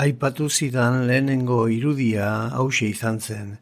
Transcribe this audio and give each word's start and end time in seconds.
Aipatu 0.00 0.48
zidan 0.48 1.06
lehenengo 1.06 1.66
irudia 1.68 2.48
hause 2.56 2.86
izan 2.88 3.18
zen. 3.20 3.58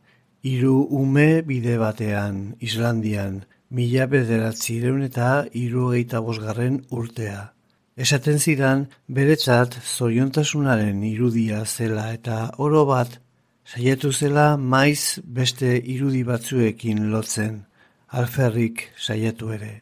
Hiru 0.47 0.87
ume 0.91 1.43
bide 1.43 1.77
batean, 1.77 2.55
Islandian, 2.61 3.41
mila 3.71 4.07
bederatzireun 4.07 5.03
eta 5.03 5.31
irugeita 5.53 6.21
bosgarren 6.23 6.77
urtea. 6.91 7.51
Esaten 7.97 8.39
zidan, 8.39 8.85
beretzat 9.09 9.75
zoriontasunaren 9.83 11.03
irudia 11.03 11.65
zela 11.67 12.13
eta 12.15 12.53
oro 12.59 12.85
bat, 12.87 13.19
saiatu 13.67 14.13
zela 14.13 14.57
maiz 14.57 15.19
beste 15.25 15.73
irudi 15.83 16.23
batzuekin 16.23 17.11
lotzen, 17.11 17.65
alferrik 18.07 18.87
saiatu 18.97 19.51
ere. 19.59 19.81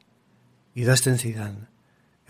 Idazten 0.75 1.21
zidan, 1.21 1.61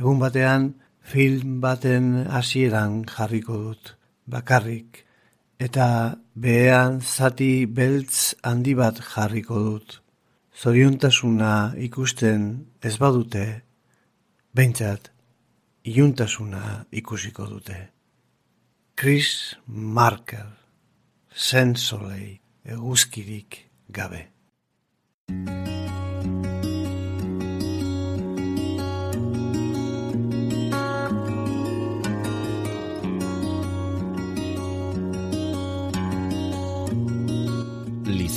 egun 0.01 0.19
batean, 0.19 0.75
film 1.03 1.61
baten 1.63 2.27
hasieran 2.27 3.05
jarriko 3.07 3.63
dut 3.63 3.95
bakarrik, 4.29 5.05
eta 5.59 6.17
behean 6.35 7.01
zati 7.01 7.67
beltz 7.67 8.35
handi 8.47 8.75
bat 8.79 9.01
jarriko 9.13 9.59
dut. 9.65 10.01
Zoriontasuna 10.59 11.75
ikusten 11.79 12.49
ez 12.83 12.97
badute, 12.99 13.45
behintzat, 14.55 15.11
iluntasuna 15.89 16.85
ikusiko 16.91 17.47
dute. 17.47 17.79
Chris 18.99 19.55
Marker, 19.67 20.51
Sensolei, 21.31 22.41
eguzkirik 22.67 23.63
gabe. 23.95 24.27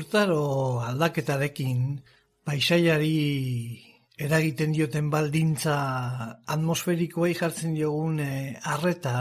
Urtaro 0.00 0.80
aldaketarekin 0.80 1.80
paisaiari 2.48 3.16
eragiten 4.26 4.72
dioten 4.72 5.10
baldintza 5.12 5.74
atmosferikoei 6.54 7.34
jartzen 7.40 7.74
diogun 7.76 8.22
eh, 8.24 8.54
arreta 8.74 9.14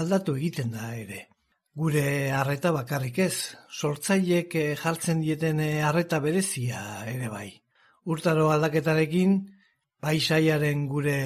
aldatu 0.00 0.34
egiten 0.40 0.72
da 0.74 0.88
ere. 1.02 1.20
Gure 1.82 2.02
arreta 2.40 2.72
bakarrik 2.74 3.20
ez, 3.28 3.36
sortzaiek 3.70 4.58
eh, 4.58 4.74
jartzen 4.82 5.22
dieten 5.22 5.62
eh, 5.62 5.86
arreta 5.86 6.18
berezia 6.24 6.82
ere 7.14 7.30
bai. 7.36 7.52
Urtaro 8.10 8.50
aldaketarekin 8.56 9.38
paisaiaren 10.02 10.88
gure 10.90 11.18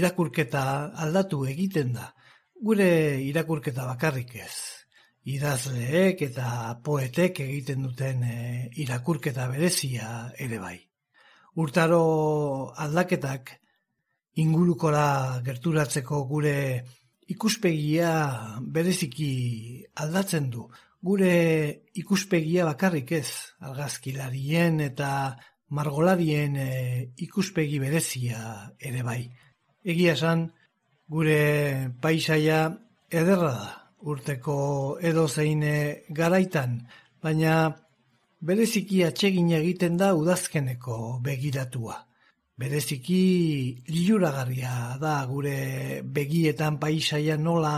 irakurketa 0.00 0.64
aldatu 1.04 1.44
egiten 1.52 1.92
da. 2.00 2.08
Gure 2.70 2.90
irakurketa 3.28 3.84
bakarrik 3.92 4.36
ez 4.48 4.77
idazleek 5.28 6.22
eta 6.30 6.78
poetek 6.84 7.40
egiten 7.44 7.84
duten 7.84 8.22
e, 8.24 8.36
irakurketa 8.80 9.48
berezia 9.52 10.32
ere 10.38 10.60
bai. 10.62 10.76
Urtaro 11.58 12.72
aldaketak 12.84 13.52
ingurukora 14.40 15.40
gerturatzeko 15.44 16.22
gure 16.30 16.54
ikuspegia 17.28 18.12
bereziki 18.62 19.32
aldatzen 20.04 20.48
du. 20.50 20.68
Gure 21.04 21.32
ikuspegia 22.00 22.64
bakarrik 22.66 23.12
ez, 23.18 23.28
argazkilarien 23.60 24.80
eta 24.86 25.10
margolarien 25.76 26.56
e, 26.56 26.70
ikuspegi 27.26 27.82
berezia 27.82 28.40
ere 28.78 29.04
bai. 29.04 29.20
Egia 29.84 30.16
esan, 30.16 30.48
gure 31.08 31.42
paisaia 32.00 32.62
ederra 33.10 33.52
da 33.58 33.87
urteko 34.02 34.98
edo 35.02 35.26
zein 35.28 35.64
garaitan, 36.14 36.78
baina 37.22 37.54
bereziki 38.40 39.02
atsegin 39.04 39.50
egiten 39.56 39.96
da 39.96 40.12
udazkeneko 40.14 41.18
begiratua. 41.22 41.96
Bereziki 42.58 43.22
liluragarria 43.86 44.96
da 45.00 45.14
gure 45.30 46.02
begietan 46.02 46.78
paisaia 46.78 47.36
nola 47.38 47.74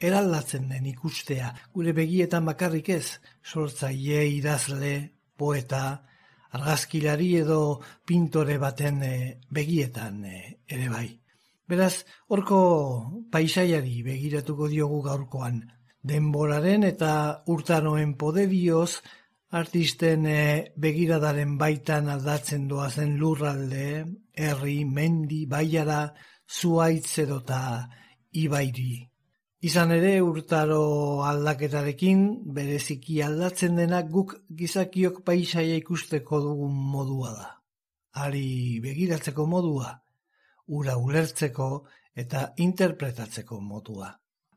eraldatzen 0.00 0.68
den 0.68 0.86
ikustea. 0.86 1.52
Gure 1.74 1.92
begietan 1.96 2.44
bakarrik 2.48 2.88
ez, 2.88 3.18
sortzaile, 3.42 4.24
idazle, 4.38 4.94
poeta, 5.36 5.84
argazkilari 6.54 7.34
edo 7.42 7.60
pintore 8.06 8.58
baten 8.62 9.02
eh, 9.02 9.36
begietan 9.50 10.24
eh, 10.24 10.56
ere 10.68 10.88
bai. 10.88 11.08
Beraz, 11.66 12.04
horko 12.28 12.58
paisaiari 13.32 14.02
begiratuko 14.04 14.68
diogu 14.68 15.00
gaurkoan. 15.06 15.62
Denboraren 16.04 16.84
eta 16.84 17.12
urtaroen 17.48 18.12
poderioz 18.20 19.00
artisten 19.54 20.26
e, 20.28 20.74
begiradaren 20.76 21.56
baitan 21.56 22.10
aldatzen 22.12 22.68
doazen 22.68 23.16
lurralde, 23.16 24.04
herri, 24.36 24.84
mendi, 24.84 25.46
baiara, 25.46 26.02
zuaitz 26.44 27.18
edota 27.24 27.62
ibairi. 28.44 29.08
Izan 29.64 29.94
ere 29.96 30.18
urtaro 30.20 31.24
aldaketarekin 31.24 32.24
bereziki 32.52 33.22
aldatzen 33.24 33.80
denak 33.80 34.10
guk 34.12 34.34
gizakiok 34.58 35.22
paisaia 35.24 35.78
ikusteko 35.80 36.44
dugun 36.44 36.74
modua 36.92 37.32
da. 37.38 37.52
Ari 38.26 38.80
begiratzeko 38.84 39.46
modua, 39.48 39.94
ura 40.68 40.96
ulertzeko 40.96 41.68
eta 42.14 42.52
interpretatzeko 42.56 43.60
modua. 43.60 44.12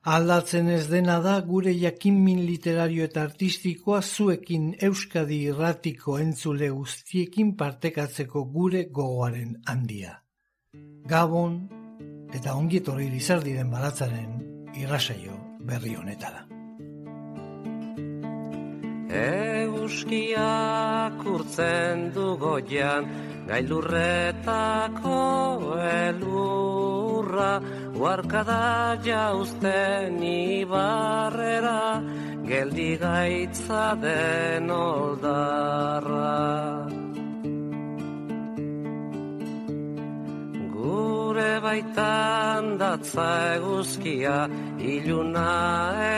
Aldatzen 0.07 0.69
ez 0.71 0.85
dena 0.87 1.17
da 1.19 1.33
gure 1.43 1.73
jakinmin 1.75 2.45
literario 2.45 3.03
eta 3.09 3.25
artistikoa 3.27 4.01
zuekin 4.01 4.69
Euskadi 4.89 5.41
irratiko 5.49 6.17
entzule 6.23 6.69
guztiekin 6.69 7.55
partekatzeko 7.59 8.45
gure 8.53 8.85
gogoaren 8.99 9.57
handia. 9.65 10.21
Gabon 11.07 11.57
eta 12.33 12.55
ongietorri 12.55 13.09
lizardiren 13.11 13.71
baratzaren 13.71 14.37
irrasaio 14.75 15.35
berri 15.67 15.95
honetara. 15.95 16.56
Euskiak 19.09 20.35
urtzen 21.23 22.11
du 22.13 22.35
goian, 22.37 23.05
gailurretako 23.47 25.21
elurra, 25.79 27.61
Uarkada 27.97 28.99
jauzten 29.01 30.21
ibarrera, 30.21 32.03
geldi 32.45 32.97
gaitza 32.99 33.95
den 34.01 34.69
oldarra. 34.69 36.37
Gure 40.97 41.59
baitan 41.61 42.77
datza 42.81 43.27
eguzkia, 43.55 44.37
iluna 44.93 45.51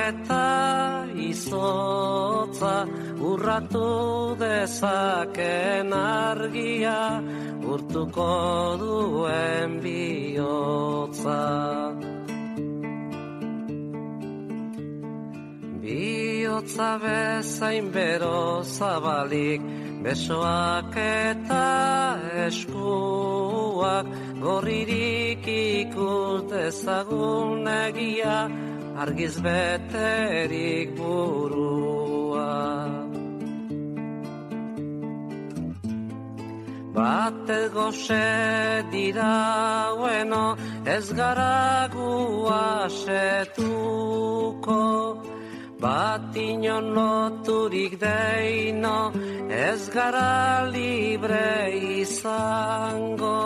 eta 0.07 0.43
izotza, 1.29 2.75
urratu 3.29 3.89
dezaken 4.43 5.91
argia, 5.99 7.01
urtuko 7.73 8.29
duen 8.83 9.75
bihotza. 9.83 11.41
Bihotza 15.83 16.91
bezain 17.03 17.91
bero 17.97 18.63
zabalik, 18.77 19.61
besoak 20.03 20.95
eta 20.95 21.65
eskuak, 22.47 24.07
gorririk 24.39 25.45
ikus 25.47 26.41
dezagun 26.51 27.67
egia, 27.67 28.37
argiz 29.03 29.35
beterik 29.43 30.95
burua. 30.97 32.53
Bate 36.95 37.59
goxe 37.73 38.27
dira 38.91 39.35
bueno, 39.97 40.43
ez 40.85 41.07
gara 41.13 41.87
guasetuko. 41.93 43.19
Bat 45.79 46.35
inon 46.35 46.91
loturik 46.91 47.93
deino, 48.01 49.13
ez 49.47 49.87
gara 49.93 50.67
libre 50.67 51.71
izango. 52.03 53.39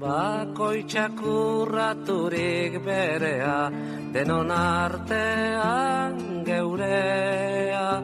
Bakoitzak 0.00 1.20
urraturik 1.20 2.80
berea, 2.86 3.68
denon 4.16 4.50
artean 4.50 6.16
geurea, 6.48 8.00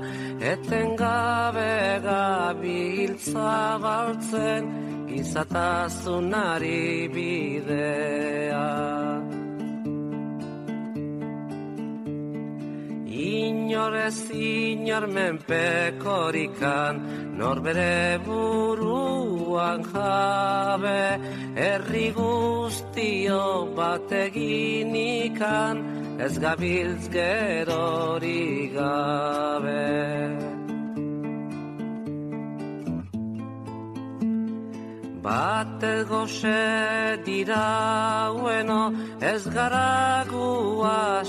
eten 0.53 0.93
gabe 1.01 1.73
gabiltza 2.05 3.57
baltzen, 3.81 4.69
gizatazunari 5.09 7.09
bidea. 7.17 9.06
Inorez 13.67 14.31
inor 14.31 15.11
menpekorikan, 15.11 17.03
norbere 17.35 18.23
buruan 18.23 19.83
jabe, 19.83 21.19
herri 21.59 22.15
guztio 22.15 23.75
bateginikan, 23.75 25.83
ez 26.23 26.39
gabiltz 26.39 27.11
gerori 27.11 28.71
gabe. 28.71 29.91
Bat 35.27 35.83
goxe 36.07 37.19
dira 37.27 38.31
bueno, 38.31 38.95
ez 39.21 39.43
gara 39.51 40.23
guasetuko, 40.31 41.27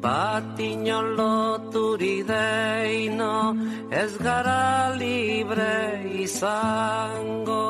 bat 0.00 0.58
inon 0.58 1.16
loturi 1.18 2.24
deino, 2.24 3.54
ez 3.90 4.16
gara 4.18 4.94
libre 4.96 6.00
izango. 6.24 7.66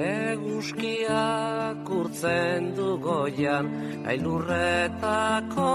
Eguzkiak 0.00 1.88
urtzen 2.00 2.74
du 2.76 2.90
goian, 3.02 3.66
ailurretako 4.06 5.72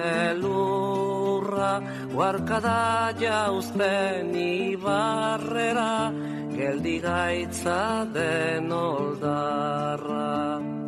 elurra, 0.00 1.72
Guarkada 2.14 3.12
jauzten 3.20 4.34
ibarrera, 4.34 5.94
geldi 6.56 6.98
gaitza 7.04 8.06
den 8.14 8.72
oldarra. 8.72 10.79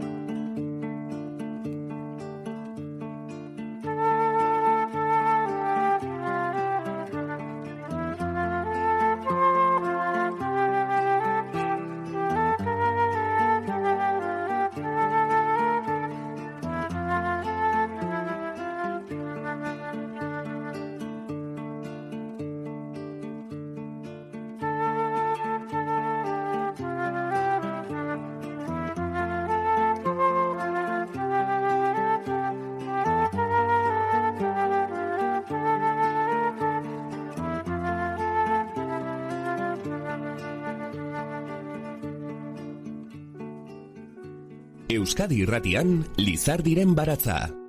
Euskadi 44.92 45.40
Irratian 45.40 46.04
Lizardiren 46.20 46.94
baratza. 46.94 47.61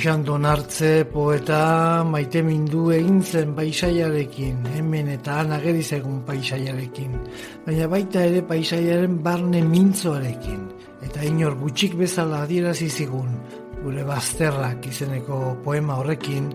Oxan 0.00 0.22
donartze 0.24 1.04
poeta 1.12 2.00
maite 2.08 2.40
mindu 2.40 2.86
egin 2.96 3.18
zen 3.20 3.50
paisaiarekin, 3.52 4.62
hemen 4.72 5.10
eta 5.12 5.34
han 5.42 5.52
zegun 5.82 6.22
paisaiarekin, 6.24 7.18
baina 7.66 7.86
baita 7.86 8.24
ere 8.24 8.40
paisaiaren 8.40 9.18
barne 9.22 9.60
mintzoarekin, 9.60 10.64
eta 11.04 11.20
inor 11.22 11.58
gutxik 11.60 11.98
bezala 12.00 12.40
adierazi 12.44 12.88
zigun, 12.88 13.28
gure 13.84 14.02
bazterrak 14.04 14.86
izeneko 14.86 15.58
poema 15.62 15.96
horrekin, 16.00 16.48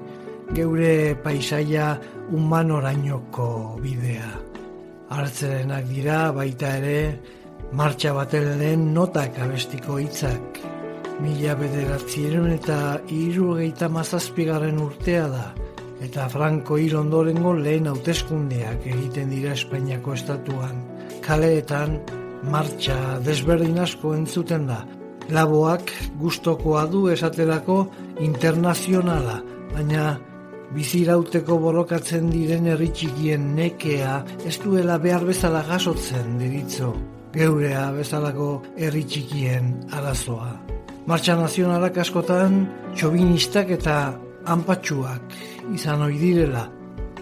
geure 0.51 1.13
paisaia 1.13 1.99
humanorainoko 2.31 3.77
bidea. 3.77 4.31
Hartzerenak 5.09 5.85
dira 5.93 6.31
baita 6.31 6.77
ere, 6.81 7.19
martxa 7.73 8.11
baten 8.11 8.55
lehen 8.57 8.93
notak 8.95 9.37
abestiko 9.37 9.99
hitzak, 10.01 10.65
Mila 11.23 11.53
bederatzieron 11.55 12.49
eta 12.51 12.99
irugeita 13.13 13.87
mazazpigarren 13.87 14.81
urtea 14.83 15.29
da, 15.31 15.45
eta 16.03 16.27
Franco 16.29 16.75
hil 16.77 16.97
ondorengo 16.99 17.53
lehen 17.55 17.87
hauteskundeak 17.87 18.83
egiten 18.91 19.31
dira 19.31 19.53
Espainiako 19.55 20.13
estatuan. 20.17 20.83
Kaleetan, 21.23 21.97
martxa 22.51 22.97
desberdin 23.25 23.79
asko 23.79 24.13
entzuten 24.17 24.67
da. 24.67 24.81
Laboak 25.31 25.89
gustokoa 26.19 26.83
du 26.91 27.07
esaterako 27.09 27.79
internazionala, 28.27 29.39
baina 29.71 30.11
bizirauteko 30.75 31.57
borrokatzen 31.63 32.29
diren 32.33 32.67
herritxikien 32.69 33.53
nekea 33.55 34.19
ez 34.45 34.57
duela 34.61 34.99
behar 35.01 35.25
bezala 35.25 35.63
gasotzen 35.63 36.37
diritzo 36.41 36.93
geurea 37.35 37.89
bezalako 37.95 38.49
herritxikien 38.77 39.75
arazoa. 39.91 40.74
Martxa 41.05 41.35
nazionalak 41.37 41.99
askotan 42.01 42.63
txobinistak 42.97 43.69
eta 43.75 43.95
anpatxuak 44.49 45.33
izan 45.77 46.01
ohi 46.01 46.15
direla. 46.17 46.63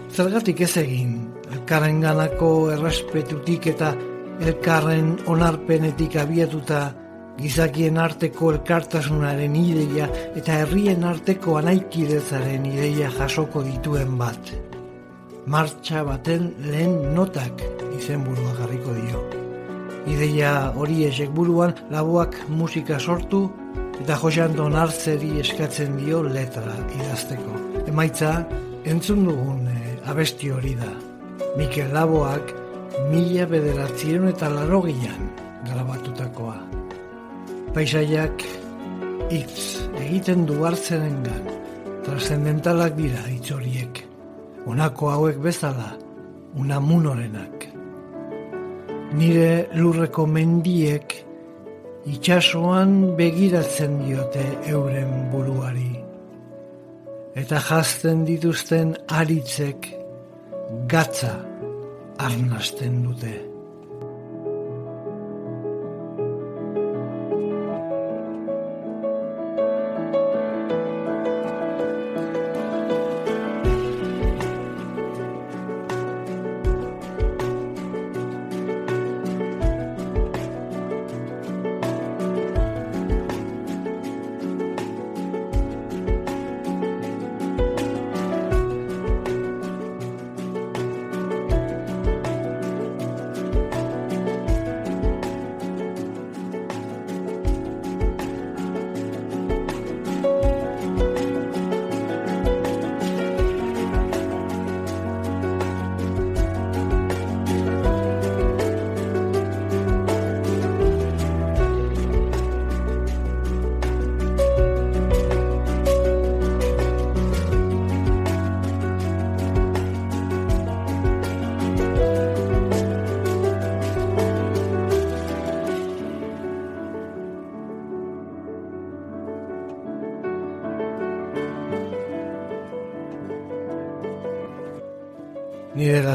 Zergatik 0.08 0.62
ez 0.64 0.70
egin, 0.80 1.10
elkarren 1.52 1.98
ganako 2.00 2.48
errespetutik 2.72 3.66
eta 3.74 3.90
elkarren 4.40 5.10
onarpenetik 5.28 6.16
abiatuta 6.22 6.78
gizakien 7.36 7.98
arteko 8.00 8.54
elkartasunaren 8.54 9.58
ideia 9.60 10.06
eta 10.32 10.62
herrien 10.62 11.04
arteko 11.04 11.58
anaikidezaren 11.60 12.64
ideia 12.70 13.10
jasoko 13.18 13.66
dituen 13.66 14.14
bat. 14.16 14.54
Martxa 15.44 16.06
baten 16.08 16.54
lehen 16.70 17.12
notak 17.18 17.60
izenburua 17.98 18.56
jarriko 18.62 18.96
dio. 18.96 19.20
Ideia 20.08 20.54
hori 20.72 21.04
esek 21.10 21.36
buruan 21.36 21.76
laboak 21.92 22.40
musika 22.48 22.96
sortu 22.98 23.42
eta 24.02 24.16
Josean 24.18 24.54
Donartzeri 24.56 25.38
eskatzen 25.42 25.96
dio 25.98 26.22
letra 26.22 26.74
idazteko. 26.96 27.60
Emaitza, 27.86 28.32
entzun 28.88 29.24
dugun 29.28 29.68
e, 29.70 29.96
abesti 30.10 30.50
hori 30.50 30.74
da. 30.78 30.90
Mikel 31.58 31.92
Laboak 31.94 32.52
mila 33.10 33.46
bederatzieron 33.50 34.30
eta 34.30 34.50
larogian 34.52 35.28
grabatutakoa. 35.68 36.56
Paisaiak 37.74 38.44
hitz 39.32 39.84
egiten 40.02 40.44
du 40.46 40.60
hartzenen 40.66 41.22
gan, 41.26 41.52
trascendentalak 42.06 42.96
dira 42.98 43.22
hitz 43.30 43.50
horiek. 43.54 44.02
Honako 44.66 45.10
hauek 45.12 45.38
bezala, 45.44 45.92
unamunorenak. 46.58 47.68
Nire 49.14 49.68
lurreko 49.78 50.26
mendiek 50.26 51.14
itxasoan 52.04 53.16
begiratzen 53.16 53.96
diote 54.04 54.44
euren 54.68 55.12
buruari. 55.32 55.92
Eta 57.34 57.58
jazten 57.68 58.24
dituzten 58.28 58.94
aritzek 59.20 59.88
gatza 60.92 61.34
arnasten 62.28 63.02
dute. 63.08 63.53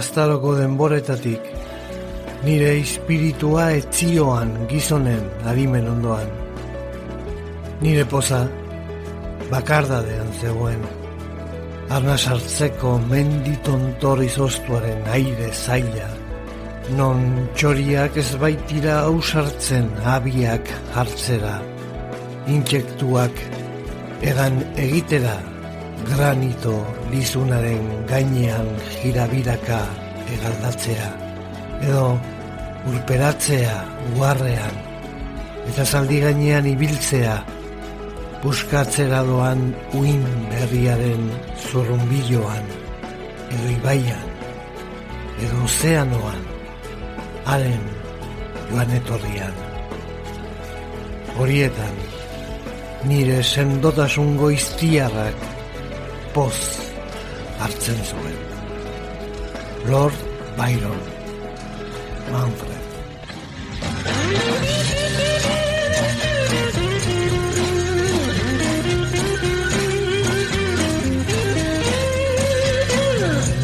Gaztaroko 0.09 0.55
denboretatik, 0.57 1.43
nire 2.41 2.69
espiritua 2.79 3.67
etzioan 3.77 4.55
gizonen 4.71 5.21
adimen 5.45 5.85
ondoan. 5.85 6.31
Nire 7.83 8.07
poza 8.09 8.39
bakardadean 9.51 10.31
zegoen, 10.41 10.81
arna 11.93 12.15
sartzeko 12.17 12.95
menditontor 13.11 14.23
izoztuaren 14.25 15.05
aire 15.13 15.51
zaila, 15.53 16.09
non 16.97 17.21
txoriak 17.53 18.17
ez 18.17 18.31
baitira 18.41 19.03
ausartzen 19.11 19.91
abiak 20.17 20.71
hartzera, 20.95 21.59
intsektuak 22.47 23.43
egan 24.25 24.57
egitera 24.87 25.37
granito 26.09 26.79
lizunaren 27.11 27.85
gainean 28.09 28.67
jirabiraka 29.01 29.79
egaldatzea, 30.35 31.07
edo 31.81 32.03
urperatzea 32.89 33.75
uarrean, 34.17 34.75
eta 35.69 35.85
zaldi 35.85 36.19
gainean 36.23 36.67
ibiltzea, 36.69 37.37
buskatzera 38.43 39.23
doan 39.27 39.63
uin 39.99 40.23
berriaren 40.51 41.25
zurrumbiloan, 41.69 42.69
edo 43.49 43.71
ibaian, 43.75 44.27
edo 45.45 45.63
ozeanoan, 45.65 46.43
haren 47.49 47.89
joan 48.69 48.93
etorrian. 48.99 49.65
Horietan, 51.39 51.95
nire 53.09 53.39
sendotasun 53.43 54.35
goiztiarrak 54.37 55.49
poz 56.35 56.88
zuen. 57.67 58.37
Lord 59.87 60.13
Byron, 60.57 60.99
Manfred. 62.31 62.79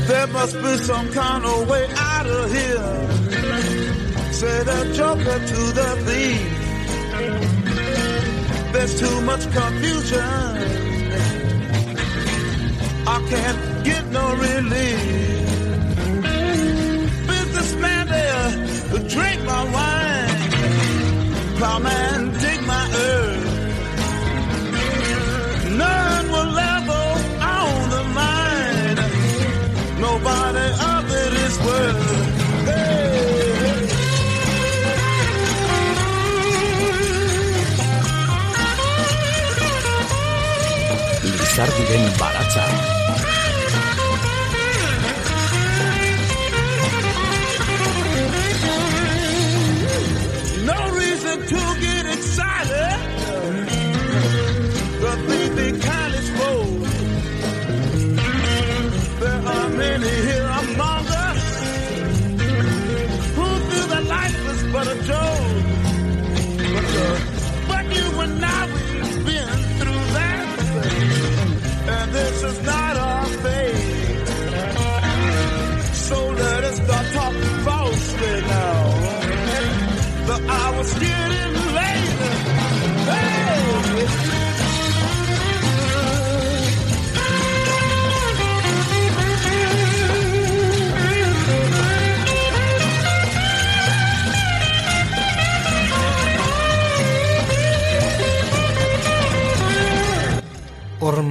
There 0.08 0.28
must 0.28 0.56
be 0.56 0.78
some 0.84 1.12
kind 1.12 1.46
of 1.46 1.70
way 1.70 1.88
out 1.96 2.28
of 2.28 2.52
here. 2.52 3.08
Said 4.34 4.68
a 4.68 4.94
joker 4.94 5.40
to 5.40 5.72
the 5.80 5.96
thief. 6.06 6.52
There's 8.74 9.00
too 9.00 9.22
much 9.22 9.50
confusion. 9.52 10.76
I 13.08 13.20
can't 13.30 13.75
get 13.86 14.06
no 14.08 14.26
relief. 14.36 15.00
Businessman 17.30 18.08
there, 18.08 18.48
but 18.92 19.08
drink 19.08 19.40
my 19.46 19.64
wine. 19.76 20.40
Plowman, 21.58 22.20
dig 22.44 22.60
my 22.74 22.86
earth. 23.10 23.46
None 25.84 26.26
will 26.34 26.52
level 26.64 27.10
on 27.58 27.90
the 27.96 28.04
mine. 28.20 28.98
Nobody 30.08 30.68
of 30.94 31.04
it 31.24 31.34
is 31.46 31.56
worth. 31.68 32.04
Sardiren 41.56 42.06
Baratza. 42.20 42.95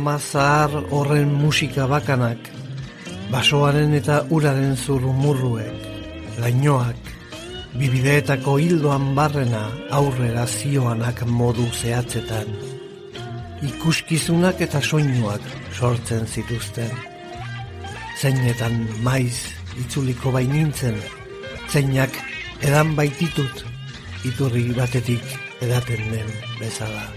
Horma 0.05 0.19
zahar 0.21 0.73
horren 0.93 1.31
musika 1.33 1.87
bakanak, 1.89 2.51
basoaren 3.33 3.95
eta 3.97 4.19
uraren 4.37 4.75
zurrumurruek, 4.77 5.87
lainoak, 6.43 7.09
bibideetako 7.81 8.59
hildoan 8.61 9.07
barrena 9.17 9.63
aurrera 10.01 10.45
zioanak 10.45 11.25
modu 11.39 11.65
zehatzetan, 11.73 12.53
ikuskizunak 13.71 14.61
eta 14.69 14.85
soinuak 14.85 15.49
sortzen 15.73 16.29
zituzten. 16.29 16.93
Zeinetan 18.21 18.77
maiz 19.09 19.41
itzuliko 19.87 20.37
bainintzen, 20.37 21.01
zeinak 21.73 22.21
edan 22.61 22.93
baititut, 23.01 23.65
iturri 24.29 24.69
batetik 24.77 25.37
edaten 25.65 26.11
den 26.13 26.41
bezala. 26.61 27.09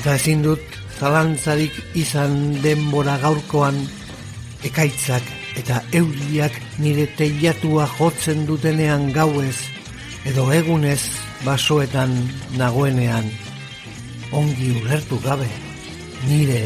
Eta 0.00 0.16
ezin 0.16 0.48
dut 0.48 0.79
zalantzarik 1.00 1.72
izan 1.96 2.34
denbora 2.60 3.16
gaurkoan 3.22 3.78
ekaitzak 4.68 5.24
eta 5.56 5.78
euriak 5.96 6.58
nire 6.84 7.06
teiatua 7.16 7.86
jotzen 7.96 8.44
dutenean 8.48 9.06
gauez 9.16 9.56
edo 10.28 10.44
egunez 10.52 11.00
basoetan 11.46 12.12
nagoenean 12.60 13.30
ongi 14.42 14.68
ulertu 14.82 15.16
gabe 15.24 15.48
nire 16.28 16.60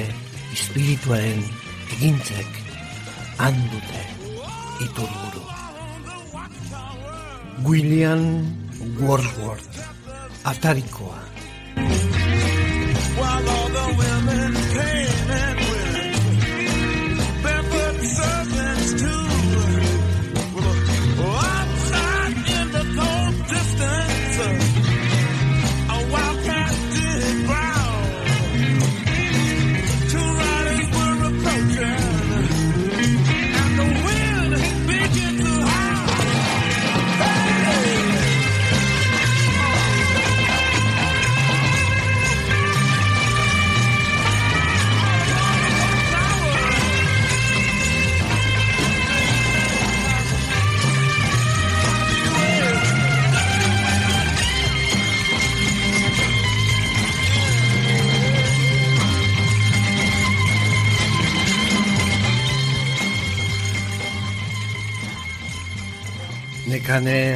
espirituaren 0.57 1.45
egintzek 1.95 2.59
handute 3.39 4.03
iturburu. 4.89 5.45
William 7.63 8.27
Wordsworth 8.99 9.79
Atarikoa 10.45 11.23
women. 13.93 14.44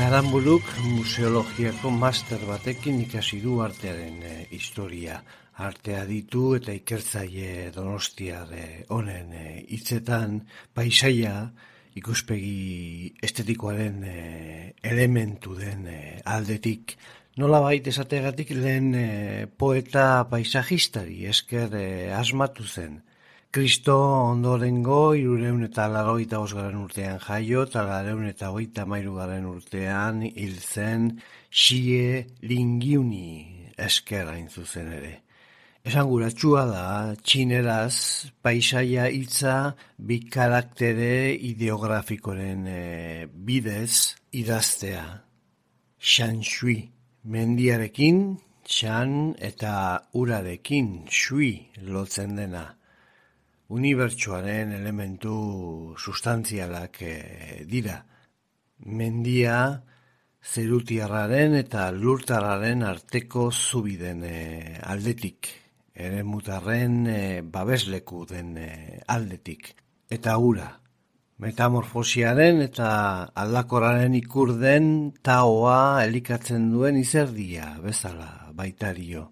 Arambuluk 0.08 0.64
museologiako 0.88 1.90
master 1.92 2.40
batekin 2.48 2.96
ikasi 3.02 3.42
du 3.42 3.58
artearen 3.60 4.22
e, 4.24 4.30
historia. 4.56 5.18
Artea 5.60 6.06
ditu 6.08 6.54
eta 6.56 6.72
ikertzaile 6.72 7.66
donostiar 7.74 8.54
honen 8.96 9.34
e, 9.36 9.42
hitzetan 9.68 10.38
paisaia 10.72 11.34
ikuspegi 12.00 13.12
estetikoaren 13.28 14.00
e, 14.08 14.16
elementu 14.94 15.58
den 15.60 15.84
e, 15.92 16.00
aldetik 16.24 16.96
Nola 17.38 17.60
bait 17.62 17.86
esategatik 17.86 18.48
lehen 18.56 18.88
e, 18.96 19.46
poeta 19.60 20.24
paisajistari 20.30 21.26
esker 21.30 21.76
e, 21.76 21.88
asmatu 22.16 22.64
zen. 22.64 22.96
Kristo 23.50 23.94
ondorengo 24.28 25.14
irureun 25.16 25.62
eta 25.64 25.86
laroita 25.88 26.36
osgaren 26.44 26.82
urtean 26.82 27.16
jaio 27.22 27.62
eta 27.64 27.80
lareun 27.86 28.26
eta 28.28 28.50
hogeita 28.52 28.84
mairugarren 28.84 29.46
urtean 29.48 30.20
hil 30.26 30.58
zen 30.60 31.06
xie 31.48 32.26
lingiuni 32.44 33.72
esker 33.88 34.28
hain 34.34 34.50
zuzen 34.52 34.92
ere. 34.98 35.14
Esanguratsua 35.88 36.66
da, 36.68 36.84
txineraz, 37.24 37.96
paisaia 38.44 39.08
hitza 39.08 39.56
bi 39.96 40.20
karaktere 40.28 41.32
ideografikoren 41.32 42.66
e, 42.68 42.80
bidez 43.32 44.18
idaztea. 44.36 45.06
Shanshui, 45.96 46.82
mendiarekin, 47.24 48.26
xan 48.68 49.38
eta 49.40 49.76
urarekin, 50.12 51.06
shui 51.08 51.54
lotzen 51.80 52.36
dena 52.36 52.74
unibertsuaren 53.68 54.72
elementu 54.72 55.94
sustantzialak 55.98 57.02
eh, 57.04 57.64
dira. 57.68 58.00
Mendia 58.78 59.58
zerutiarraren 60.42 61.56
eta 61.58 61.90
lurtarraren 61.92 62.82
arteko 62.86 63.50
zubiden 63.52 64.24
eh, 64.24 64.78
aldetik, 64.82 65.50
ere 65.94 66.22
mutarren 66.24 67.06
eh, 67.12 67.40
babesleku 67.42 68.24
den 68.30 68.56
eh, 68.56 69.00
aldetik. 69.06 69.74
Eta 70.08 70.38
ura, 70.38 70.68
metamorfosiaren 71.44 72.62
eta 72.64 72.90
aldakoraren 73.34 74.14
ikur 74.16 74.54
den 74.62 75.12
taoa 75.22 76.04
elikatzen 76.06 76.70
duen 76.72 76.96
izerdia, 76.96 77.74
bezala, 77.84 78.30
baitario 78.54 79.28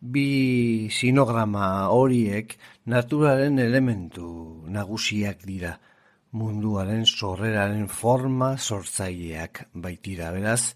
bi 0.00 0.88
sinograma 0.90 1.88
horiek 1.92 2.56
naturaren 2.86 3.58
elementu 3.58 4.64
nagusiak 4.68 5.44
dira, 5.44 5.76
munduaren 6.32 7.04
sorreraren 7.06 7.88
forma 7.88 8.56
sortzaileak 8.56 9.66
baitira, 9.74 10.30
beraz, 10.32 10.74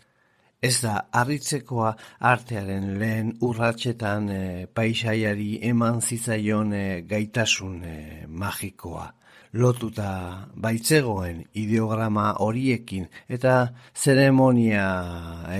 ez 0.61 0.81
da 0.83 0.95
harritzekoa 1.13 1.91
artearen 2.21 2.95
lehen 3.01 3.35
urratxetan 3.41 4.29
e, 4.29 4.41
paisaiari 4.67 5.59
eman 5.71 6.01
zitzaion 6.01 6.73
e, 6.73 6.87
gaitasun 7.09 7.83
e, 7.85 7.99
magikoa 8.29 9.11
lotuta 9.55 10.49
baitzegoen 10.59 11.45
ideograma 11.55 12.33
horiekin 12.43 13.07
eta 13.31 13.55
zeremonia 13.95 14.87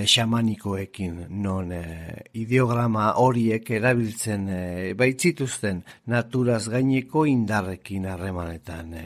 xamanikoekin 0.03 1.25
non 1.29 1.71
e, 1.71 1.81
ideograma 2.33 3.13
horiek 3.23 3.71
erabiltzen 3.79 4.49
e, 4.49 4.61
baitzituzten 4.99 5.81
naturaz 6.11 6.65
gaineko 6.73 7.25
indarrekin 7.31 8.07
harremanetan 8.11 8.93
e, 8.99 9.05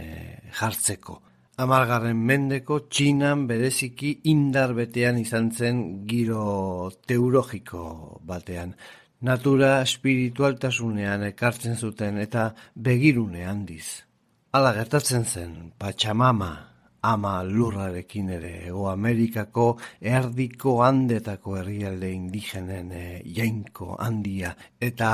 jartzeko. 0.59 1.19
Amargarren 1.59 2.17
mendeko 2.25 2.79
txinan 2.87 3.45
bereziki 3.47 4.13
indar 4.31 4.73
betean 4.73 5.19
izan 5.19 5.51
zen 5.51 5.83
giro 6.07 6.91
teologiko 7.05 8.21
batean. 8.23 8.73
natura 9.21 9.81
espiritualtasunean 9.83 11.25
ekartzen 11.33 11.75
zuten 11.75 12.21
eta 12.23 12.53
begirune 12.75 13.43
handiz. 13.43 14.08
Hala 14.51 14.71
gertatzen 14.73 15.25
zen, 15.29 15.51
Pachamama, 15.77 16.53
ama 17.05 17.33
lurrarekin 17.45 18.31
ere, 18.33 18.53
ego 18.65 18.87
Amerikako 18.89 19.65
erdiko 20.01 20.71
handetako 20.81 21.57
herrialde 21.59 22.09
indigenen 22.15 22.87
e, 22.89 23.03
jainko 23.35 23.91
handia, 24.01 24.55
eta 24.81 25.11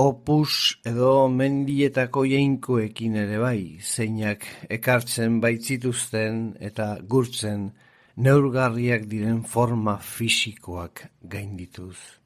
opus 0.00 0.78
edo 0.88 1.10
mendietako 1.28 2.24
jainkoekin 2.30 3.18
ere 3.26 3.42
bai, 3.42 3.60
zeinak 3.84 4.48
ekartzen 4.78 5.36
baitzituzten 5.44 6.40
eta 6.70 6.94
gurtzen 7.16 7.68
neurgarriak 8.16 9.04
diren 9.12 9.42
forma 9.44 9.98
fisikoak 10.00 11.10
gaindituz. 11.36 12.17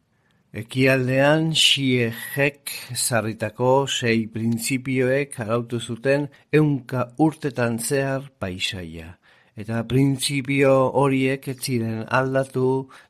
Ekialdean 0.52 1.54
xiejek 1.56 2.68
zarritako 2.92 3.86
sei 3.88 4.26
printzipioek 4.28 5.38
arautu 5.40 5.78
zuten 5.80 6.26
eunka 6.52 7.04
urtetan 7.24 7.78
zehar 7.80 8.26
paisaia. 8.38 9.14
Eta 9.56 9.78
printzipio 9.88 10.74
horiek 11.00 11.48
ez 11.48 11.56
ziren 11.56 12.02
aldatu 12.18 12.64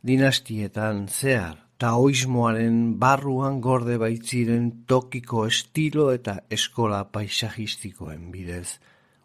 dinastietan 0.06 1.08
zehar. 1.08 1.56
Taoismoaren 1.82 2.76
barruan 3.00 3.58
gorde 3.60 3.96
baitziren 3.98 4.68
tokiko 4.86 5.42
estilo 5.48 6.12
eta 6.14 6.36
eskola 6.58 7.00
paisajistikoen 7.10 8.28
bidez. 8.30 8.78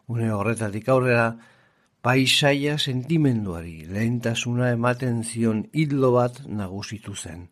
Une 0.08 0.32
horretatik 0.34 0.90
aurrera, 0.90 1.28
paisaia 2.02 2.74
sentimenduari 2.78 3.86
lehentasuna 3.86 4.72
ematen 4.74 5.22
zion 5.22 5.62
hildo 5.72 6.12
bat 6.18 6.42
nagusitu 6.48 7.14
zen 7.14 7.46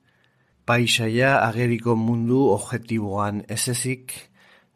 paisaia 0.66 1.36
ageriko 1.46 1.94
mundu 1.96 2.40
objektiboan 2.50 3.44
ezezik, 3.56 4.12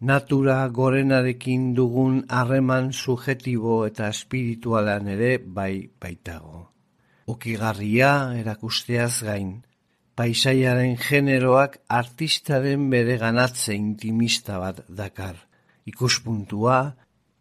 natura 0.01 0.69
gorenarekin 0.69 1.73
dugun 1.75 2.23
harreman 2.29 2.93
subjetibo 2.93 3.81
eta 3.89 4.09
espiritualan 4.15 5.11
ere 5.17 5.33
bai 5.39 5.91
baitago. 6.01 6.69
Ukigarria 7.27 8.13
erakusteaz 8.39 9.23
gain, 9.27 9.51
paisaiaren 10.15 10.97
generoak 11.01 11.79
artistaren 11.89 12.89
bere 12.91 13.19
ganatze 13.19 13.75
intimista 13.75 14.59
bat 14.63 14.83
dakar, 14.89 15.37
ikuspuntua 15.91 16.81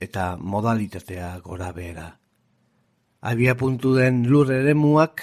eta 0.02 0.36
modalitatea 0.38 1.36
gora 1.46 1.72
behera. 1.76 2.10
Abia 3.22 3.54
puntu 3.60 3.94
den 3.98 4.24
lur 4.32 4.52
ere 4.56 4.74
muak, 4.74 5.22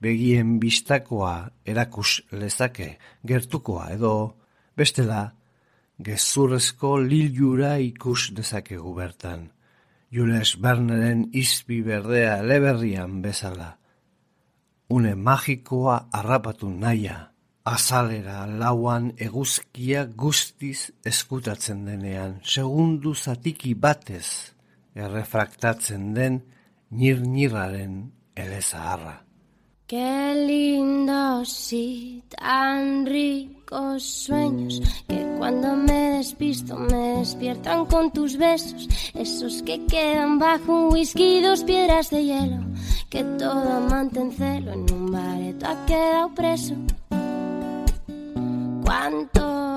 begien 0.00 0.58
bistakoa 0.60 1.50
erakus 1.66 2.22
lezake, 2.32 2.98
gertukoa 3.26 3.90
edo 3.94 4.14
bestela 4.76 5.32
gezurrezko 5.98 6.96
liljura 7.02 7.76
ikus 7.82 8.30
dezakegu 8.34 8.94
bertan. 8.94 9.48
Jules 10.10 10.54
Berneren 10.62 11.26
izpi 11.36 11.82
berdea 11.84 12.38
leberrian 12.42 13.18
bezala. 13.22 13.74
Une 14.88 15.12
magikoa 15.14 15.98
harrapatu 16.16 16.70
naia, 16.70 17.18
azalera 17.68 18.46
lauan 18.46 19.10
eguzkia 19.20 20.06
guztiz 20.06 20.88
eskutatzen 21.04 21.84
denean, 21.84 22.38
segundu 22.42 23.12
zatiki 23.14 23.74
batez 23.74 24.54
errefraktatzen 24.96 26.14
den 26.16 26.40
nir-nirraren 26.90 28.06
elezaharra. 28.34 29.27
Qué 29.88 30.34
lindos 30.46 31.72
y 31.72 32.22
tan 32.28 33.06
ricos 33.06 34.02
sueños. 34.02 34.82
Que 35.08 35.26
cuando 35.38 35.76
me 35.76 36.10
despisto 36.18 36.76
me 36.76 37.20
despiertan 37.20 37.86
con 37.86 38.12
tus 38.12 38.36
besos, 38.36 38.86
esos 39.14 39.62
que 39.62 39.86
quedan 39.86 40.38
bajo 40.38 40.74
un 40.74 40.92
whisky 40.92 41.40
dos 41.40 41.64
piedras 41.64 42.10
de 42.10 42.22
hielo, 42.22 42.58
que 43.08 43.24
todo 43.38 43.72
amante 43.72 44.20
en 44.20 44.32
celo 44.32 44.72
en 44.72 44.92
un 44.92 45.10
bareto 45.10 45.66
ha 45.66 45.86
quedado 45.86 46.34
preso. 46.34 46.74
Cuánto 48.84 49.67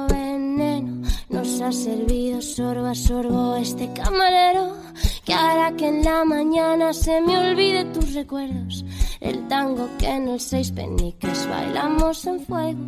nos 1.62 1.78
ha 1.78 1.80
servido 1.84 2.42
sorbo 2.42 2.88
a 2.88 2.96
sorbo 2.96 3.56
este 3.56 3.88
camarero, 3.94 4.76
que 5.24 5.34
hará 5.34 5.72
que 5.78 5.88
en 5.90 6.04
la 6.04 6.26
mañana 6.26 6.92
se 6.92 7.22
me 7.22 7.38
olvide 7.38 7.86
tus 7.86 8.16
recuerdos 8.16 8.84
el 9.20 9.48
tango 9.48 9.88
que 10.00 10.10
en 10.10 10.28
el 10.30 10.40
seis 10.40 10.72
peniques 10.72 11.48
bailamos 11.48 12.26
en 12.26 12.40
fuego. 12.40 12.80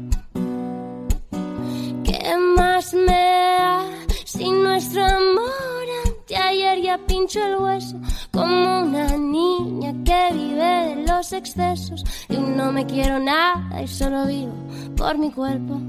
¿Qué 2.03 2.35
más 2.57 2.93
me 2.95 3.57
da 3.59 3.85
si 4.25 4.49
nuestro 4.49 5.05
amor 5.05 5.85
anteayer 6.07 6.81
ya 6.81 6.97
pincho 7.05 7.45
el 7.45 7.55
hueso? 7.57 7.95
Como 8.31 8.81
una 8.81 9.17
niña 9.17 9.93
que 10.03 10.33
vive 10.33 10.71
de 10.87 10.95
los 11.07 11.31
excesos 11.31 12.03
y 12.27 12.37
no 12.37 12.71
me 12.71 12.87
quiero 12.87 13.19
nada 13.19 13.83
y 13.83 13.87
solo 13.87 14.25
vivo 14.25 14.53
por 14.97 15.15
mi 15.19 15.31
cuerpo. 15.31 15.79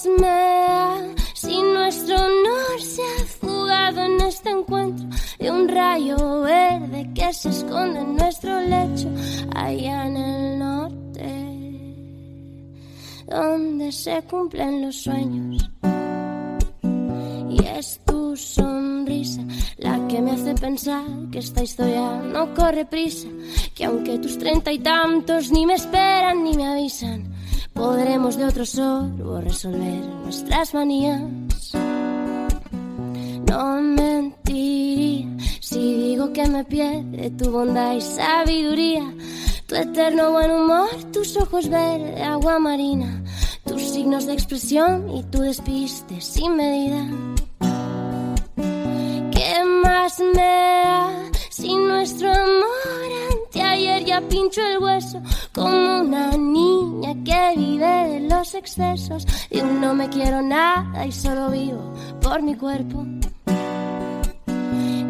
¿Qué 0.00 0.08
más 0.10 0.20
me 0.20 0.26
da 0.26 1.14
si 1.34 1.62
nuestro 1.62 2.16
honor 2.16 2.80
se 2.80 3.02
ha 3.02 3.24
fugado 3.24 4.02
en 4.02 4.20
este 4.20 4.50
encuentro 4.50 5.08
de 5.38 5.50
un 5.50 5.68
rayo 5.68 6.42
verde 6.42 7.10
que 7.14 7.32
se 7.32 7.48
esconde 7.48 8.00
en 8.00 8.16
nuestro 8.16 8.60
lecho 8.60 9.08
allá 9.54 10.06
en 10.06 10.16
el 10.16 10.58
norte, 10.58 11.94
donde 13.26 13.90
se 13.90 14.22
cumplen 14.22 14.82
los 14.82 14.96
sueños? 14.96 15.68
Y 17.50 17.64
es 17.64 18.00
tu 18.04 18.36
sonrisa 18.36 19.42
la 19.78 20.06
que 20.06 20.20
me 20.20 20.32
hace 20.32 20.54
pensar 20.54 21.04
que 21.32 21.38
esta 21.38 21.62
historia 21.62 22.20
no 22.22 22.54
corre 22.54 22.84
prisa, 22.84 23.28
que 23.74 23.86
aunque 23.86 24.18
tus 24.18 24.38
treinta 24.38 24.70
y 24.70 24.78
tantos 24.78 25.50
ni 25.50 25.66
me 25.66 25.74
esperan 25.74 26.44
ni 26.44 26.54
me 26.56 26.66
avisan, 26.66 27.37
podremos 27.72 28.36
de 28.36 28.44
otro 28.44 28.64
sorbo 28.64 29.40
resolver 29.40 30.04
nuestras 30.24 30.74
manías. 30.74 31.22
No 33.46 33.80
mentiría 33.80 35.28
si 35.68 35.94
digo 35.94 36.32
que 36.32 36.48
me 36.48 36.64
pierde 36.64 37.30
tu 37.30 37.50
bondad 37.50 37.94
y 37.94 38.00
sabiduría, 38.00 39.04
tu 39.66 39.74
eterno 39.74 40.32
buen 40.32 40.50
humor, 40.50 40.88
tus 41.12 41.36
ojos 41.36 41.68
verdes, 41.68 42.22
agua 42.22 42.58
marina, 42.58 43.22
tus 43.66 43.82
signos 43.82 44.24
de 44.24 44.32
expresión 44.32 45.10
y 45.14 45.22
tu 45.24 45.42
despiste 45.42 46.22
sin 46.22 46.56
medida. 46.56 47.06
¿Qué 49.30 49.64
más 49.84 50.18
me 50.20 50.82
da 50.82 51.10
si 51.50 51.74
nuestro 51.74 52.32
amor 52.32 53.17
anteayer 53.48 54.04
ya 54.04 54.20
pincho 54.20 54.60
el 54.60 54.78
hueso 54.78 55.22
como 55.54 56.00
una 56.00 56.36
niña 56.36 57.14
que 57.24 57.54
vive 57.56 58.08
de 58.08 58.20
los 58.20 58.54
excesos 58.54 59.26
y 59.50 59.62
no 59.62 59.94
me 59.94 60.08
quiero 60.10 60.42
nada 60.42 61.06
y 61.06 61.12
solo 61.12 61.50
vivo 61.50 61.94
por 62.20 62.42
mi 62.42 62.54
cuerpo? 62.54 63.06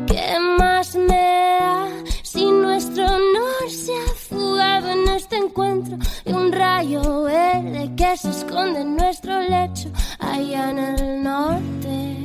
¿Qué 0.06 0.38
más 0.58 0.94
me 0.94 1.58
da 1.60 1.88
si 2.22 2.44
nuestro 2.50 3.06
honor 3.06 3.70
se 3.70 3.92
ha 3.92 4.14
fugado 4.14 4.88
en 4.90 5.08
este 5.08 5.36
encuentro 5.36 5.98
de 6.24 6.32
un 6.32 6.52
rayo 6.52 7.24
verde 7.24 7.90
que 7.96 8.16
se 8.16 8.30
esconde 8.30 8.82
en 8.82 8.96
nuestro 8.96 9.40
lecho 9.40 9.90
allá 10.20 10.70
en 10.70 10.78
el 10.78 11.22
norte, 11.24 12.16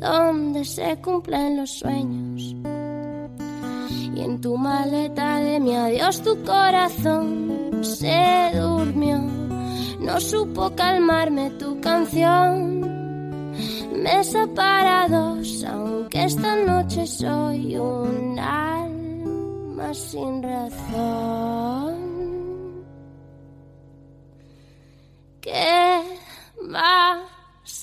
donde 0.00 0.64
se 0.64 0.96
cumplen 0.96 1.58
los 1.58 1.70
sueños? 1.78 2.75
Y 4.16 4.22
en 4.22 4.40
tu 4.40 4.56
maleta 4.56 5.40
de 5.40 5.60
mi 5.60 5.76
adiós 5.76 6.22
tu 6.22 6.42
corazón 6.42 7.84
se 7.84 8.50
durmió, 8.54 9.18
no 10.00 10.18
supo 10.20 10.74
calmarme 10.74 11.50
tu 11.58 11.78
canción. 11.82 12.80
Mesa 13.92 14.46
para 14.54 15.06
dos, 15.06 15.62
aunque 15.64 16.24
esta 16.24 16.56
noche 16.56 17.06
soy 17.06 17.76
un 17.76 18.38
alma 18.38 19.92
sin 19.92 20.42
razón. 20.42 21.96
¿Qué 25.42 26.00
más 26.62 27.20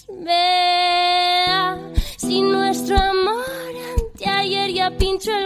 me 0.10 1.46
da 1.48 1.78
si 2.18 2.42
nuestro 2.42 2.98
amor 2.98 3.44
anteayer 4.00 4.72
ya 4.74 4.90
pincho 4.98 5.32
el 5.32 5.43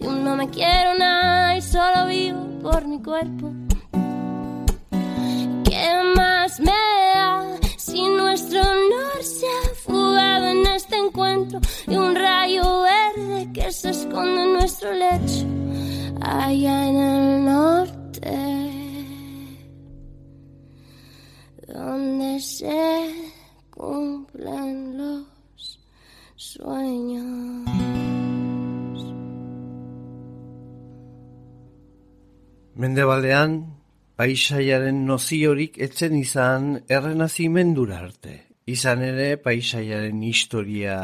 Y 0.00 0.06
no 0.06 0.34
me 0.34 0.50
quiero 0.50 0.98
nada 0.98 1.56
y 1.56 1.62
solo 1.62 2.06
vivo 2.06 2.58
por 2.62 2.84
mi 2.84 3.00
cuerpo. 3.00 3.52
¿Qué 5.64 5.88
más 6.16 6.58
me 6.58 6.72
da 7.14 7.46
si 7.78 8.02
nuestro 8.08 8.60
honor 8.60 9.22
se 9.22 9.46
ha 9.46 9.74
fugado 9.76 10.46
en 10.48 10.66
este 10.66 10.96
encuentro 10.96 11.60
de 11.86 11.96
un 11.96 12.16
rayo 12.16 12.82
verde 12.82 13.52
que 13.52 13.70
se 13.70 13.90
esconde 13.90 14.42
en 14.42 14.52
nuestro 14.54 14.92
lecho, 14.92 15.46
allá 16.20 16.88
en 16.88 16.96
el 16.96 17.44
norte, 17.44 18.36
donde 21.68 22.40
se 22.40 23.32
cumplen 23.70 24.98
los 24.98 25.78
sueños. 26.34 27.83
Mendebalean, 32.74 33.52
paisaiaren 34.18 35.04
noziorik 35.06 35.76
etzen 35.84 36.16
izan 36.18 36.72
errenazimendura 36.90 38.00
arte. 38.02 38.32
Izan 38.66 39.04
ere, 39.06 39.36
paisaiaren 39.38 40.22
historia 40.26 40.96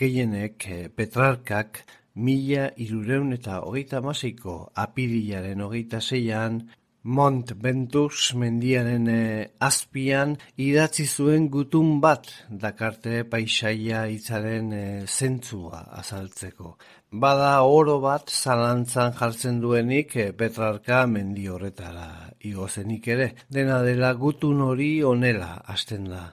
gehienek 0.00 0.66
eh, 0.66 0.88
Petrarkak 0.90 1.84
mila 2.26 2.64
irureun 2.74 3.36
eta 3.36 3.60
hogeita 3.62 4.00
amaseiko 4.02 4.56
apirilaren 4.74 5.62
hogeita 5.62 6.00
zeian 6.02 6.58
Mont 7.04 7.50
Ventus 7.58 8.30
mendiaren 8.38 9.08
eh, 9.10 9.48
azpian 9.58 10.36
idatzi 10.62 11.02
zuen 11.10 11.48
gutun 11.50 11.96
bat 12.00 12.28
dakarte 12.48 13.24
paisaia 13.26 14.04
hitzaren 14.06 14.68
eh, 14.72 15.02
zentzua 15.08 15.80
azaltzeko. 15.98 16.76
Bada 17.10 17.64
oro 17.66 17.98
bat 17.98 18.30
zalantzan 18.30 19.18
jartzen 19.18 19.58
duenik 19.60 20.14
eh, 20.16 20.30
Petrarka 20.30 21.02
mendi 21.08 21.48
horretara 21.48 22.30
igozenik 22.38 23.08
ere. 23.08 23.32
Dena 23.50 23.82
dela 23.82 24.14
gutun 24.14 24.62
hori 24.62 25.02
onela 25.02 25.56
hasten 25.66 26.06
da. 26.06 26.24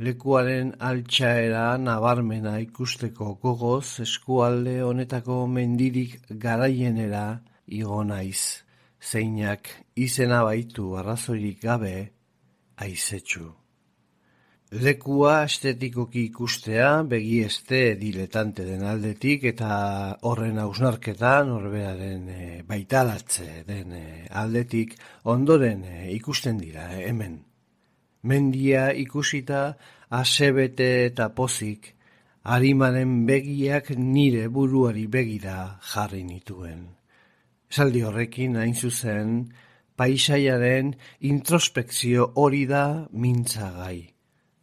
Lekuaren 0.00 0.72
altxaera 0.80 1.76
nabarmena 1.76 2.56
ikusteko 2.64 3.34
gogoz 3.36 4.00
eskualde 4.00 4.80
honetako 4.82 5.44
mendirik 5.46 6.22
garaienera 6.30 7.42
igo 7.68 8.00
naiz 8.02 8.63
zeinak 9.04 9.68
izena 9.96 10.42
baitu 10.44 10.94
arrazoirik 10.96 11.60
gabe 11.62 11.96
aizetxu. 12.76 13.50
Lekua 14.74 15.34
estetikoki 15.46 16.24
ikustea 16.30 16.88
begi 17.06 17.36
este 17.46 17.94
diletante 18.00 18.64
den 18.66 18.82
aldetik 18.82 19.44
eta 19.52 19.74
horren 20.26 20.58
hausnarketa 20.58 21.34
norberaren 21.46 22.24
e, 22.28 22.62
baitalatze 22.66 23.62
den 23.68 23.92
e, 23.94 24.04
aldetik 24.42 24.96
ondoren 25.30 25.84
e, 25.84 26.10
ikusten 26.16 26.58
dira 26.58 26.88
hemen. 26.96 27.38
Mendia 28.22 28.88
ikusita 29.04 29.62
asebete 30.10 30.90
eta 31.12 31.28
pozik 31.28 31.92
harimaren 32.42 33.14
begiak 33.30 33.94
nire 33.96 34.48
buruari 34.48 35.06
begira 35.06 35.78
jarri 35.92 36.24
nituen. 36.24 37.03
Esaldi 37.70 38.02
horrekin 38.06 38.56
hain 38.56 38.74
zuzen, 38.74 39.52
paisaiaren 39.96 40.94
introspekzio 41.20 42.32
hori 42.34 42.64
da 42.66 43.06
mintzagai. 43.12 43.98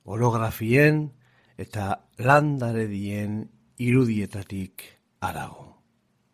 Orografien 0.06 1.06
eta 1.58 1.92
landaredien 2.20 3.44
irudietatik 3.82 4.86
arago. 5.22 5.68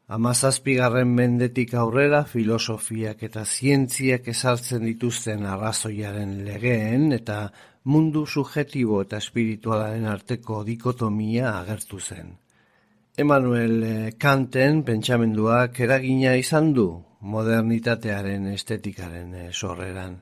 Amazazpigarren 0.07 1.09
mendetik 1.11 1.73
aurrera 1.75 2.21
filosofiak 2.23 3.25
eta 3.27 3.43
zientziak 3.43 4.29
ezartzen 4.31 4.85
dituzten 4.87 5.43
arrazoiaren 5.45 6.45
legeen 6.45 7.11
eta 7.11 7.41
mundu 7.91 8.23
subjetibo 8.25 9.01
eta 9.03 9.19
espiritualaren 9.19 10.07
arteko 10.07 10.61
dikotomia 10.63 11.57
agertu 11.59 11.99
zen. 11.99 12.37
Emmanuel 13.19 13.83
eh, 13.83 14.11
Kanten 14.21 14.83
pentsamenduak 14.85 15.79
eragina 15.81 16.35
izan 16.37 16.67
du 16.75 16.83
modernitatearen 17.25 18.43
estetikaren 18.51 19.31
eh, 19.33 19.47
sorreran. 19.51 20.19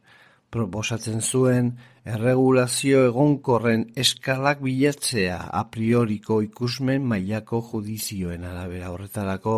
Proposatzen 0.55 1.19
zuen 1.19 1.73
erregulazio 2.07 3.01
egonkorren 3.09 3.83
eskalak 4.03 4.61
bilatzea 4.63 5.41
a 5.59 5.65
prioriko 5.73 6.37
ikusmen 6.45 7.03
mailako 7.09 7.59
judizioen 7.73 8.45
arabera 8.47 8.93
horretarako 8.93 9.57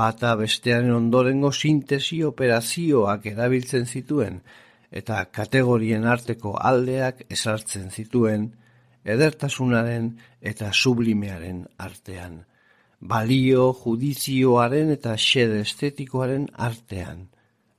bata 0.00 0.34
bestearen 0.42 0.90
ondorengo 0.96 1.52
sintesi 1.52 2.18
operazioak 2.32 3.30
erabiltzen 3.30 3.86
zituen 3.86 4.42
eta 4.90 5.22
kategorien 5.38 6.10
arteko 6.16 6.56
aldeak 6.72 7.22
esartzen 7.38 7.94
zituen 7.94 8.50
edertasunaren 9.16 10.12
eta 10.42 10.74
sublimearen 10.74 11.62
artean 11.88 12.42
balio 13.08 13.72
judizioaren 13.82 14.90
eta 14.94 15.14
xede 15.16 15.60
estetikoaren 15.66 16.48
artean, 16.68 17.26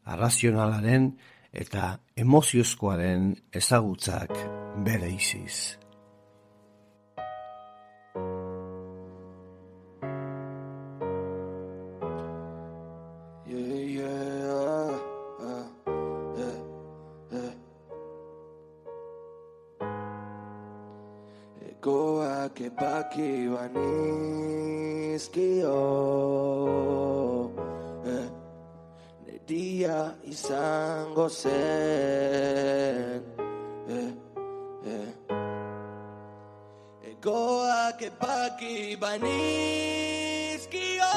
arrazionalaren 0.06 1.12
eta 1.54 1.98
emoziozkoaren 2.16 3.34
ezagutzak 3.62 4.34
bere 4.86 5.12
iziz. 5.12 5.78
Epaki 22.68 23.48
banizkio 23.48 23.80
eh, 28.04 28.28
Nedia 29.26 30.12
izango 30.28 31.30
zen 31.30 33.24
eh, 33.88 34.12
eh. 34.84 35.12
Egoak 37.12 38.02
epaki 38.10 38.98
banizkio 39.00 41.14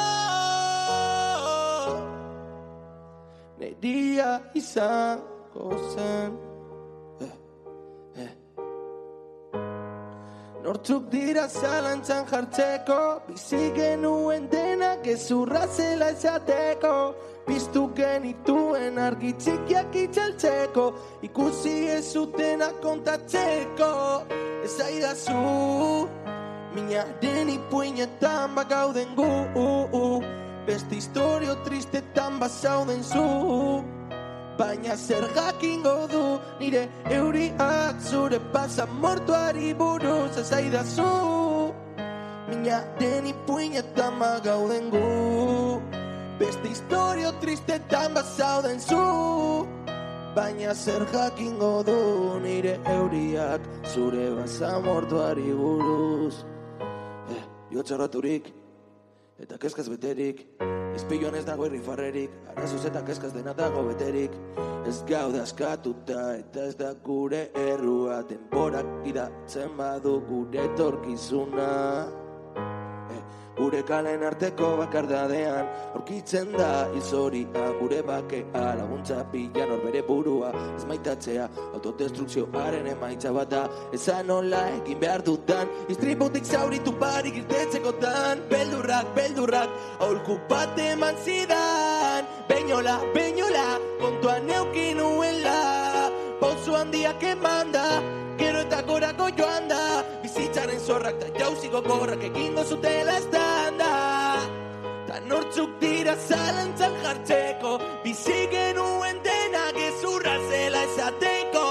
Nedia 3.58 4.30
izango 4.54 5.74
Nortzuk 10.80 11.10
dira 11.12 11.46
zalantzan 11.46 12.24
jartzeko. 12.24 13.20
Bizi 13.28 13.70
genuen 13.76 14.46
dena 14.48 14.96
gezurra 15.04 15.66
zela 15.68 16.08
esateko. 16.08 16.92
Piztu 17.44 17.82
genituen 17.92 18.96
argitzikiak 18.98 19.94
itxaltzeko 19.94 20.86
Ikusi 21.22 21.74
ez 21.92 22.14
zutena 22.14 22.70
kontatzeko. 22.80 24.24
Ez 24.64 24.80
aidazu 24.80 26.08
Mina 26.72 27.04
den 27.20 27.50
ipuinetan 27.50 28.56
bagauden 28.56 29.12
gu. 29.14 30.24
Beste 30.64 30.94
historio 30.94 31.60
tristetan 31.64 32.40
bazauden 32.40 33.04
zu 33.04 33.99
Baina 34.60 34.94
zer 34.94 35.24
jakingo 35.34 36.06
du 36.12 36.22
nire 36.60 36.82
euriak? 37.08 38.00
Zure 38.08 38.38
pasamortuari 38.52 39.72
buruz 39.72 40.36
ez 40.36 40.52
aidazu 40.52 41.72
Mina 42.48 42.80
den 42.98 43.30
ipuinetan 43.32 44.18
magauden 44.20 44.90
gu. 44.92 45.80
Beste 46.40 46.68
historio 46.68 47.32
tristetan 47.40 48.12
bazauden 48.14 48.80
zu. 48.80 49.00
Baina 50.36 50.74
zer 50.74 51.06
jakingo 51.12 51.82
du 51.82 51.96
nire 52.44 52.76
euriak? 52.96 53.64
Zure 53.94 54.28
basamortuari 54.36 55.54
buruz. 55.62 56.44
Eh, 57.32 57.44
bihotzarraturik 57.70 58.52
eta 59.40 59.56
kezkaz 59.56 59.88
beterik 59.88 60.44
Izpiluan 61.00 61.38
ez 61.38 61.46
dago 61.46 61.64
irrifarrerik 61.64 62.32
Arazuz 62.52 62.82
eta 62.84 63.00
kezkaz 63.06 63.30
dena 63.32 63.54
dago 63.56 63.86
beterik. 63.86 64.34
Ez 64.88 64.98
gaude 65.08 65.40
askatuta 65.40 66.24
eta 66.36 66.66
ez 66.68 66.74
da 66.76 66.90
gure 67.06 67.46
errua 67.56 68.18
Denborak 68.28 69.08
idatzen 69.08 69.72
badu 69.78 70.18
gure 70.28 70.66
torkizuna 70.76 71.70
Gure 73.60 73.82
kalen 73.84 74.22
arteko 74.24 74.70
bakardadean 74.78 75.66
Aurkitzen 75.98 76.54
da 76.54 76.88
izoria. 76.96 77.64
Gure 77.76 77.98
bakea 78.06 78.62
laguntza 78.78 79.18
pila 79.32 79.66
norbere 79.68 80.00
burua 80.06 80.48
Ez 80.78 80.86
maitatzea 80.88 81.48
autodestrukzioaren 81.76 82.88
emaitza 82.94 83.34
bat 83.36 83.50
da. 83.52 83.66
Ezan 83.92 84.30
nola 84.32 84.62
egin 84.78 85.00
behar 85.02 85.24
dutan 85.26 85.68
Iztriputik 85.92 86.48
zauritu 86.48 86.94
barik 87.02 87.36
irtetzeko 87.42 87.92
tan 88.00 88.40
Beldurrak, 88.48 89.12
beldurrak 89.18 89.76
Aholku 89.98 90.38
bat 90.48 90.80
eman 90.80 91.20
zidan. 91.26 92.32
Beinola, 92.48 92.96
beinola 93.12 93.66
Kontuan 94.00 94.48
eukin 94.56 94.96
nuela. 95.02 95.60
Pauzu 96.40 96.80
handiak 96.80 97.28
emanda 97.34 97.84
Gero 98.40 98.64
eta 98.64 98.80
gorako 98.88 99.28
joan 99.36 99.68
da 99.68 99.82
Bizitzaren 100.30 100.78
zorrak 100.78 101.16
eta 101.18 101.40
jauziko 101.40 101.80
gorrak 101.82 102.20
Ekingo 102.22 102.62
zutela 102.62 103.16
ez 103.18 103.26
da 103.32 103.46
Ta 105.08 105.16
nortzuk 105.26 105.72
dira 105.80 106.14
zalantzan 106.14 106.92
jartzeko 107.02 107.72
Bizi 108.04 108.46
genuen 108.52 109.18
dena 109.24 109.64
gezurra 109.74 110.36
zela 110.50 110.84
esateko. 110.86 111.64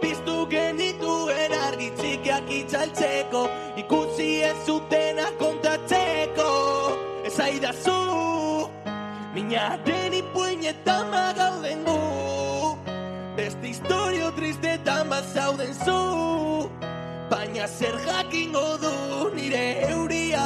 Piztu 0.00 0.34
genituen 0.50 1.54
argitzikiak 1.68 2.50
itzaltzeko 2.50 3.44
Ikusi 3.84 4.42
ez 4.48 4.56
zutena 4.66 5.30
kontatzeko. 5.38 6.50
Ez 7.30 7.36
aidazu 7.38 8.00
Minaren 9.36 10.18
ipuinetan 10.18 11.14
magauden 11.14 11.86
gu 11.86 12.74
Beste 13.38 13.70
historio 13.70 14.34
tristetan 14.34 15.14
bazauden 15.14 15.78
zu 15.84 16.29
Baina 17.60 17.76
zer 17.76 17.92
jakingo 18.06 18.78
du 18.80 18.92
nire 19.36 19.84
euriak? 19.84 20.40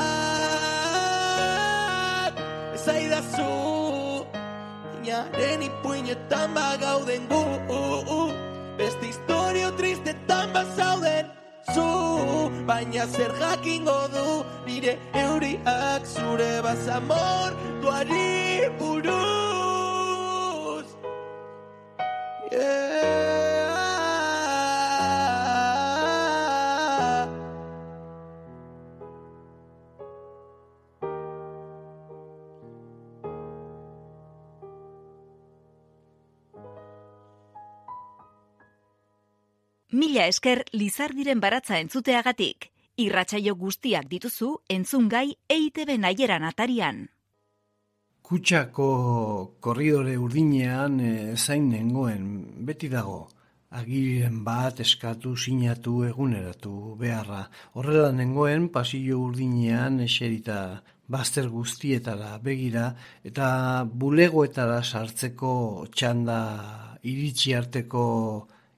Ez 2.74 2.88
aidazu 2.88 4.27
Minaren 4.94 5.62
ipuinetan 5.62 6.55
bagauden 6.57 7.22
gu. 7.31 7.42
Beste 8.79 9.07
historio 9.07 9.70
tristetan 9.79 10.53
bazauden 10.57 11.24
zu. 11.74 11.88
Baina 12.66 13.07
zer 13.07 13.33
jakingo 13.38 14.00
du 14.14 14.27
nire 14.66 14.98
euriak? 15.14 16.03
Zure 16.16 16.53
bazamor 16.66 17.50
duari 17.81 18.70
buruz. 18.81 20.87
Yeah. 22.50 23.73
Mila 39.94 40.24
esker 40.26 40.64
Lizardiren 40.74 41.38
baratza 41.38 41.76
entzuteagatik. 41.78 42.64
Irratsaio 42.98 43.52
guztiak 43.54 44.09
dituzu 44.11 44.48
entzungai 44.76 45.28
EITB 45.54 45.92
naieran 46.02 46.42
atarian. 46.48 46.96
Kutsako 48.26 48.88
korridore 49.62 50.16
urdinean 50.18 50.96
e, 50.98 51.12
zain 51.37 51.68
nengoen, 51.70 52.24
beti 52.66 52.90
dago. 52.90 53.20
Agiren 53.78 54.40
bat 54.48 54.83
eskatu, 54.83 55.37
sinatu, 55.37 56.00
eguneratu, 56.09 56.74
beharra. 56.98 57.44
Horrela 57.78 58.11
nengoen 58.18 58.66
pasillo 58.74 59.20
urdinean 59.28 60.00
eserita 60.09 60.59
bazter 61.07 61.46
guztietara 61.52 62.33
begira 62.42 62.88
eta 63.22 63.46
bulegoetara 63.87 64.83
sartzeko 64.83 65.54
txanda 65.94 66.40
iritsi 67.14 67.54
arteko 67.54 68.04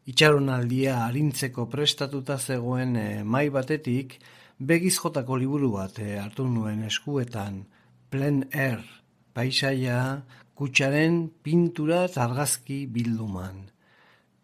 itxaronaldia 0.06 1.00
arintzeko 1.04 1.66
prestatuta 1.70 2.38
zegoen 2.38 2.96
e, 2.96 3.08
mai 3.24 3.48
batetik 3.50 4.18
begiz 4.58 4.94
jotako 5.00 5.36
liburu 5.36 5.72
bat 5.74 5.98
e, 5.98 6.16
hartu 6.22 6.46
nuen 6.46 6.84
eskuetan 6.86 7.64
Plen 8.10 8.44
Air, 8.54 8.84
paisaia, 9.34 10.22
kutsaren 10.54 11.26
pintura 11.42 12.04
eta 12.06 12.22
argazki 12.24 12.84
bilduman. 12.86 13.64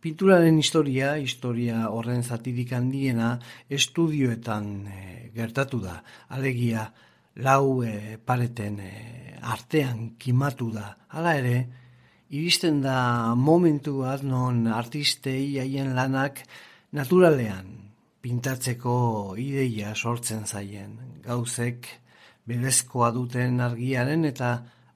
Pinturaren 0.03 0.59
historia, 0.59 1.13
historia 1.23 1.85
horren 1.95 2.25
zatirik 2.27 2.73
handiena, 2.75 3.37
estudioetan 3.71 4.67
e, 4.91 4.99
gertatu 5.37 5.79
da. 5.85 6.01
Alegia, 6.35 6.89
lau 7.37 7.85
e, 7.87 8.19
pareten 8.19 8.81
e, 8.83 8.91
artean 9.55 10.17
kimatu 10.19 10.73
da. 10.75 10.89
Hala 11.15 11.37
ere, 11.39 11.57
iristen 12.33 12.81
da 12.81 13.35
momentu 13.37 13.99
bat 14.01 14.23
non 14.25 14.67
artistei 14.67 15.59
haien 15.61 15.93
lanak 15.95 16.41
naturalean 16.97 17.67
pintatzeko 18.23 19.35
ideia 19.37 19.93
sortzen 19.95 20.47
zaien. 20.47 20.95
Gauzek 21.25 21.89
berezkoa 22.49 23.11
duten 23.13 23.61
argiaren 23.61 24.25
eta 24.25 24.53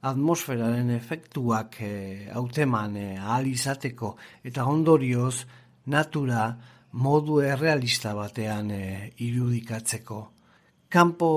atmosferaren 0.07 0.89
efektuak 0.95 1.77
e, 1.83 1.91
hauteman 2.33 2.97
e, 2.97 3.07
ahal 3.17 3.47
izateko 3.51 4.15
eta 4.47 4.65
ondorioz 4.65 5.45
natura 5.93 6.49
modu 6.93 7.41
errealista 7.43 8.13
batean 8.17 8.71
e, 8.71 8.83
irudikatzeko. 9.27 10.21
Kanpo 10.89 11.31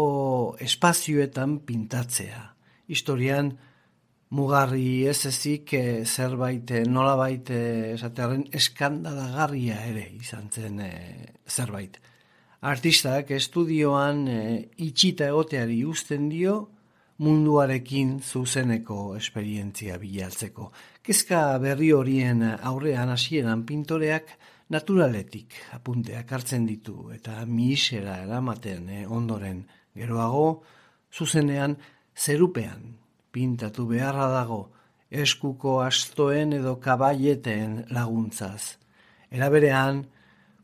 espazioetan 0.62 1.58
pintatzea. 1.66 2.44
Historian 2.88 3.50
mugarri 4.30 5.06
ez 5.10 5.24
ezik 5.26 5.74
e, 5.74 6.04
zerbait 6.04 6.70
e, 6.70 6.84
nolabait 6.86 7.50
e, 7.50 7.62
esatearen 7.94 8.46
eskandalagarria 8.54 9.80
ere 9.90 10.06
izan 10.20 10.50
zen 10.50 10.80
e, 10.84 10.92
zerbait. 11.48 11.98
Artistak 12.60 13.32
estudioan 13.34 14.26
e, 14.28 14.42
itxita 14.86 15.30
egoteari 15.32 15.80
uzten 15.84 16.28
dio 16.30 16.60
munduarekin 17.20 18.20
zuzeneko 18.20 19.16
esperientzia 19.16 19.98
bilatzeko. 20.00 20.70
Kezka 21.04 21.58
berri 21.60 21.90
horien 21.92 22.46
aurrean 22.54 23.12
hasieran 23.12 23.66
pintoreak 23.68 24.36
naturaletik 24.70 25.56
apunteak 25.74 26.30
hartzen 26.32 26.66
ditu 26.68 27.10
eta 27.14 27.42
misera 27.46 28.20
eramaten 28.22 28.88
eh, 28.88 29.04
ondoren 29.18 29.64
geroago 29.98 30.62
zuzenean 31.10 31.74
zerupean 32.14 32.99
pintatu 33.32 33.86
beharra 33.86 34.28
dago 34.32 34.62
eskuko 35.10 35.80
astoen 35.82 36.54
edo 36.54 36.76
kabaieten 36.78 37.84
laguntzaz. 37.90 38.76
Eraberean, 39.30 40.04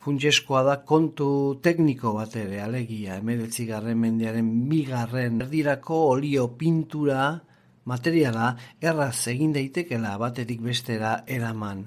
funtseskoa 0.03 0.63
da 0.63 0.77
kontu 0.87 1.59
tekniko 1.63 2.13
bat 2.15 2.37
ere 2.39 2.61
alegia 2.63 3.19
emeretzigarren 3.19 3.99
mendearen 3.99 4.53
bigarren 4.71 5.43
erdirako 5.43 5.99
olio 6.13 6.47
pintura 6.59 7.41
materiala 7.91 8.53
erraz 8.81 9.27
egin 9.33 9.53
daitekela 9.55 10.15
batetik 10.23 10.63
bestera 10.63 11.21
eraman. 11.27 11.87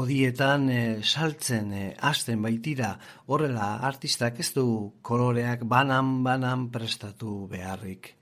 Odietan 0.00 0.68
e, 0.70 0.80
saltzen 1.02 1.72
e, 1.74 1.84
hasten 1.98 2.40
baitira 2.44 2.92
horrela 3.26 3.80
artistak 3.88 4.38
ez 4.40 4.52
du 4.54 4.64
koloreak 5.02 5.64
banan-banan 5.66 6.68
prestatu 6.70 7.48
beharrik. 7.50 8.14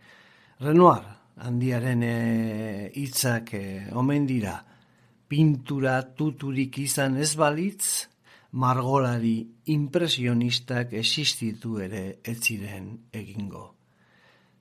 Renoir, 0.64 1.17
handiaren 1.44 2.02
hitzak 2.94 3.54
e, 3.54 3.64
omen 3.92 4.26
dira, 4.26 4.58
pintura 5.28 6.00
tuturik 6.16 6.78
izan 6.82 7.16
ez 7.16 7.34
balitz, 7.36 8.08
margolari 8.52 9.46
impresionistak 9.66 10.94
existitu 10.96 11.78
ere 11.84 12.04
ez 12.24 12.38
ziren 12.40 12.94
egingo. 13.12 13.74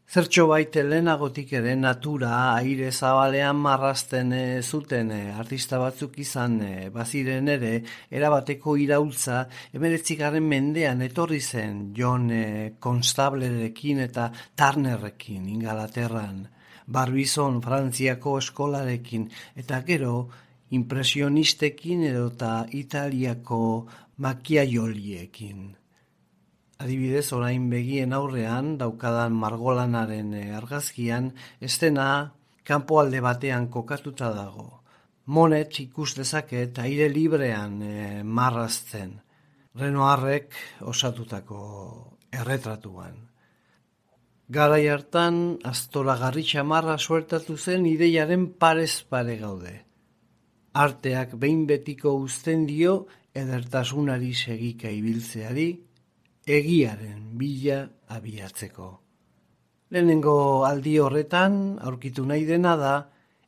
Zertxo 0.08 0.46
baite 0.48 0.86
lehenagotik 0.88 1.50
ere 1.60 1.74
natura 1.76 2.30
aire 2.56 2.92
zabalean 2.92 3.58
marrazten 3.60 4.32
e, 4.32 4.62
zuten 4.62 5.12
e, 5.12 5.20
artista 5.36 5.80
batzuk 5.82 6.16
izan 6.24 6.62
e, 6.64 6.90
baziren 6.96 7.50
ere 7.52 7.74
erabateko 8.10 8.78
iraultza 8.80 9.42
emeretzikaren 9.76 10.48
mendean 10.48 11.04
etorri 11.04 11.42
zen 11.42 11.90
John 11.98 12.32
e, 12.32 12.46
Constablerekin 12.80 14.00
eta 14.06 14.30
Turnerrekin 14.56 15.50
ingalaterran, 15.58 16.46
Barbizon 16.88 17.62
Frantziako 17.62 18.38
eskolarekin 18.40 19.28
eta 19.56 19.82
gero 19.88 20.30
impresionistekin 20.72 22.04
edota 22.10 22.66
Italiako 22.72 23.88
makiaioliekin. 24.18 25.76
Adibidez, 26.78 27.32
orain 27.34 27.70
begien 27.70 28.14
aurrean, 28.14 28.76
daukadan 28.78 29.34
margolanaren 29.34 30.34
eh, 30.38 30.56
argazkian, 30.56 31.32
estena 31.62 32.34
kanpoalde 32.68 33.22
batean 33.24 33.68
kokatuta 33.74 34.30
dago. 34.36 34.68
Monet 35.28 35.80
ikus 35.84 36.14
dezaket 36.16 36.78
aire 36.80 37.10
librean 37.12 37.82
e, 37.84 38.24
marrazten. 38.24 39.18
Renoarrek 39.76 40.56
osatutako 40.94 41.60
erretratuan. 42.32 43.27
Garai 44.50 44.88
hartan, 44.88 45.60
aztora 45.68 46.14
garritxa 46.16 46.64
marra 46.64 46.96
suertatu 46.98 47.58
zen 47.58 47.86
ideiaren 47.86 48.46
parez 48.56 49.04
pare 49.04 49.36
gaude. 49.42 49.74
Arteak 50.72 51.34
behin 51.42 51.66
betiko 51.68 52.14
uzten 52.16 52.64
dio 52.70 52.94
edertasunari 53.36 54.32
segika 54.34 54.88
ibiltzeari, 54.88 55.68
egiaren 56.48 57.36
bila 57.36 57.82
abiatzeko. 58.16 58.90
Lehenengo 59.92 60.38
aldi 60.64 60.96
horretan 61.04 61.60
aurkitu 61.84 62.24
nahi 62.24 62.48
dena 62.48 62.78
da 62.80 62.96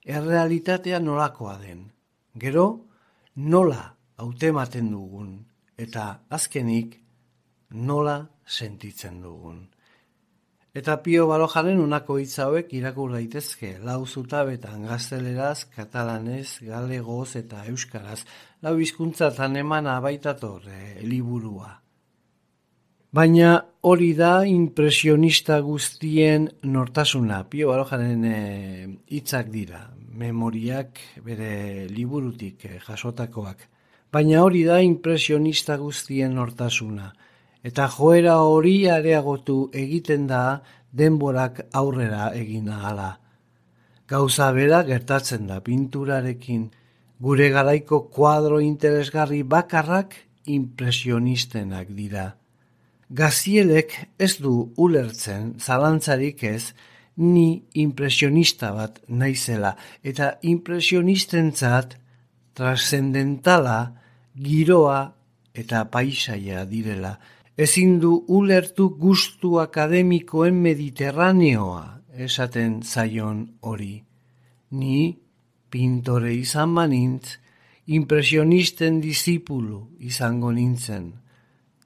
errealitatea 0.03 0.99
nolakoa 0.99 1.57
den. 1.63 1.87
Gero, 2.35 2.67
nola 3.35 3.95
hautematen 4.19 4.91
dugun 4.91 5.33
eta 5.79 6.11
azkenik 6.27 6.99
nola 7.71 8.19
sentitzen 8.43 9.21
dugun. 9.23 9.67
Eta 10.70 10.99
Pio 11.01 11.26
Balojaren 11.26 11.80
unako 11.82 12.20
hitz 12.22 12.36
hauek 12.43 12.74
irakur 12.78 13.15
daitezke, 13.15 13.72
lau 13.82 14.03
zutabetan 14.05 14.84
gazteleraz, 14.86 15.63
katalanez, 15.74 16.59
galegoz 16.61 17.34
eta 17.39 17.63
euskaraz, 17.72 18.20
lau 18.61 18.76
hizkuntzatan 18.78 19.57
emana 19.57 19.95
baitator 19.99 20.67
e, 20.70 21.01
liburua. 21.01 21.72
Baina 23.09 23.55
hori 23.82 24.11
da 24.13 24.43
impresionista 24.45 25.57
guztien 25.65 26.45
nortasuna, 26.61 27.41
Pio 27.49 27.72
Balojaren 27.72 28.28
eh, 28.30 28.86
hitzak 29.09 29.49
dira, 29.49 29.88
memoriak 30.22 31.01
bere 31.26 31.88
liburutik 31.89 32.67
e, 32.70 32.76
jasotakoak. 32.86 33.65
Baina 34.13 34.45
hori 34.45 34.61
da 34.70 34.78
impresionista 34.86 35.80
guztien 35.82 36.38
nortasuna, 36.38 37.09
eta 37.64 37.88
joera 37.91 38.39
hori 38.47 38.88
areagotu 38.89 39.70
egiten 39.74 40.28
da 40.28 40.62
denborak 40.91 41.62
aurrera 41.74 42.32
egin 42.36 42.70
ahala. 42.70 43.18
Gauza 44.07 44.51
bera 44.51 44.82
gertatzen 44.84 45.47
da 45.47 45.60
pinturarekin, 45.62 46.70
gure 47.20 47.49
garaiko 47.53 48.07
kuadro 48.10 48.60
interesgarri 48.64 49.43
bakarrak 49.43 50.16
impresionistenak 50.45 51.91
dira. 51.93 52.34
Gazielek 53.10 53.95
ez 54.18 54.38
du 54.38 54.72
ulertzen 54.78 55.55
zalantzarik 55.60 56.43
ez 56.43 56.74
ni 57.20 57.64
impresionista 57.74 58.72
bat 58.72 58.99
naizela 59.07 59.76
eta 60.03 60.38
impresionistentzat 60.41 61.97
trascendentala 62.55 63.80
giroa 64.39 64.99
eta 65.53 65.84
paisaia 65.91 66.64
direla. 66.66 67.18
Ezin 67.60 67.97
du 67.99 68.14
ulertu 68.32 68.86
gustu 68.95 69.57
akademikoen 69.60 70.62
mediterraneoa 70.64 71.84
esaten 72.26 72.78
zaion 72.84 73.41
hori. 73.68 73.97
Ni 74.80 75.18
pintore 75.68 76.32
izan 76.38 76.72
banintz, 76.78 77.36
impresionisten 77.99 79.01
disipulu 79.03 79.82
izango 79.99 80.53
nintzen. 80.55 81.12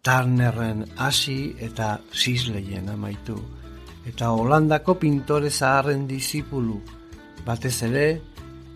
Turnerren 0.06 0.86
hasi 1.02 1.56
eta 1.58 1.98
Sisleyen 2.12 2.94
amaitu. 2.94 3.40
Eta 4.06 4.30
Holandako 4.30 5.00
pintore 5.02 5.50
zaharren 5.50 6.06
disipulu, 6.06 6.82
batez 7.48 7.78
ere 7.90 8.08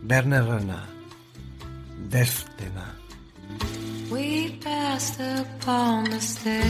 Bernerrena, 0.01 0.81
deftena. 2.09 2.96
Passed 4.61 5.19
upon 5.19 6.05
the 6.05 6.19
stair. 6.19 6.63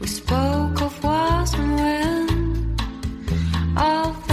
We 0.00 0.06
spoke 0.06 0.80
of 0.82 1.04
was 1.04 1.54
and 1.54 1.74
when, 1.80 2.76
although 3.76 4.23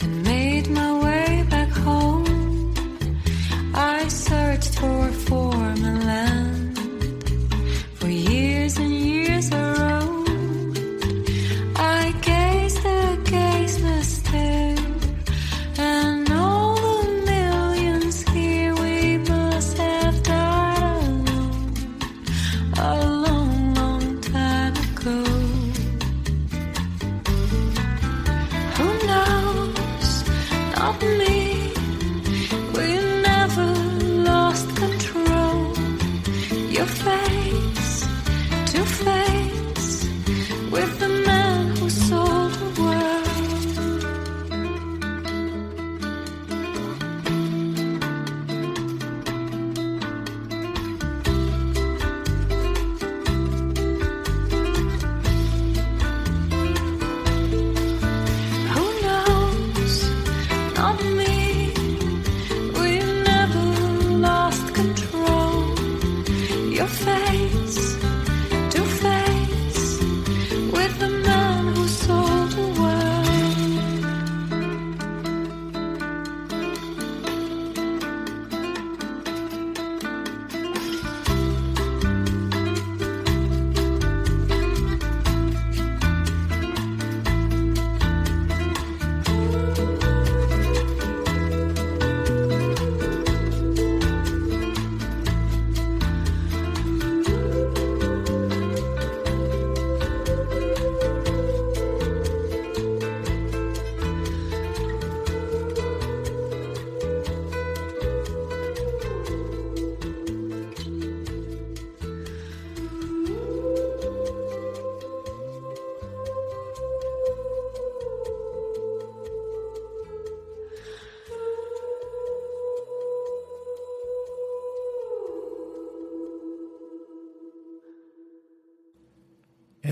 and 0.00 0.22
made 0.22 0.70
my 0.70 0.92
way 1.02 1.44
back 1.50 1.68
home. 1.68 2.72
I 3.74 4.06
searched 4.06 4.78
for 4.78 5.10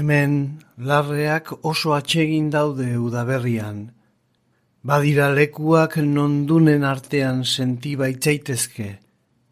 Hemen 0.00 0.62
larreak 0.88 1.50
oso 1.60 1.90
atsegin 1.92 2.46
daude 2.48 2.86
udaberrian. 2.96 3.82
Badira 4.80 5.26
lekuak 5.28 5.98
nondunen 6.00 6.86
artean 6.88 7.42
senti 7.44 7.92
baitzaitezke, 8.00 8.88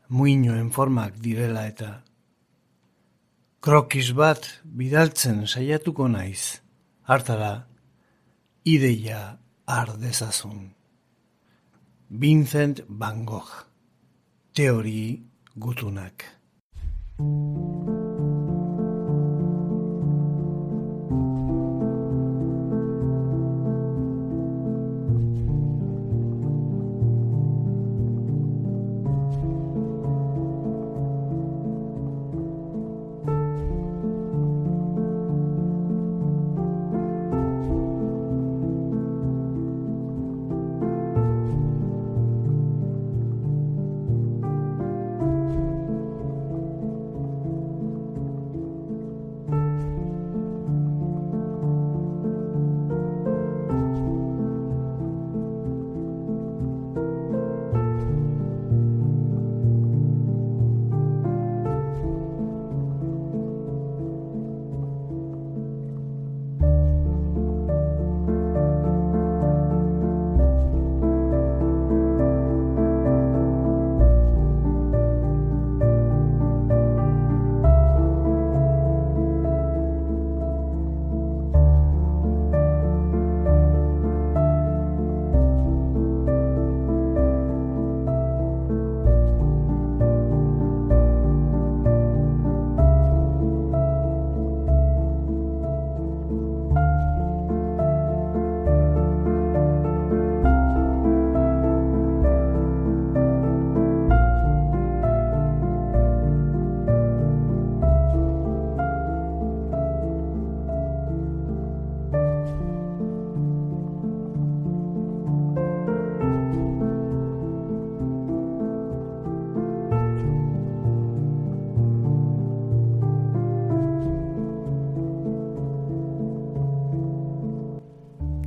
muinoen 0.09 0.71
formak 0.73 1.19
direla 1.21 1.67
eta. 1.69 1.91
Krokis 3.61 4.15
bat 4.17 4.49
bidaltzen 4.65 5.45
saiatuko 5.45 6.09
naiz, 6.09 6.63
hartara, 7.05 7.53
ideia 8.65 9.23
ardezazun. 9.69 10.65
Vincent 12.09 12.87
Van 12.89 13.25
Gogh. 13.29 13.53
Teori 14.57 15.09
gutunak. 15.61 16.25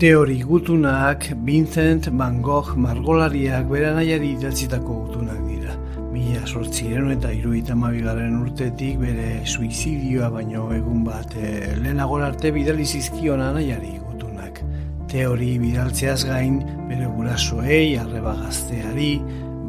Teori 0.02 0.39
gutunak 0.41 1.28
Vincent 1.45 2.08
Van 2.18 2.39
Gogh 2.41 2.74
margolariak 2.74 3.68
bere 3.70 3.91
nahiari 3.93 4.32
idatzitako 4.34 4.95
gutunak 5.04 5.43
dira. 5.45 5.76
Mila 6.10 6.39
sortziren 6.47 7.12
eta 7.14 7.30
iruita 7.30 7.76
mabigaren 7.78 8.39
urtetik 8.39 8.95
bere 8.97 9.43
suizidioa 9.45 10.32
baino 10.34 10.64
egun 10.74 11.04
bat 11.06 11.36
e, 11.38 11.52
lehenago 11.84 12.18
arte 12.18 12.49
bidali 12.56 12.82
zizkion 12.82 13.43
nahiari 13.45 13.91
gutunak. 14.08 14.64
Teori 15.12 15.52
bidaltzeaz 15.62 16.24
gain 16.26 16.58
bere 16.88 17.06
gurasoei, 17.06 17.99
arreba 18.02 18.34
gazteari, 18.39 19.12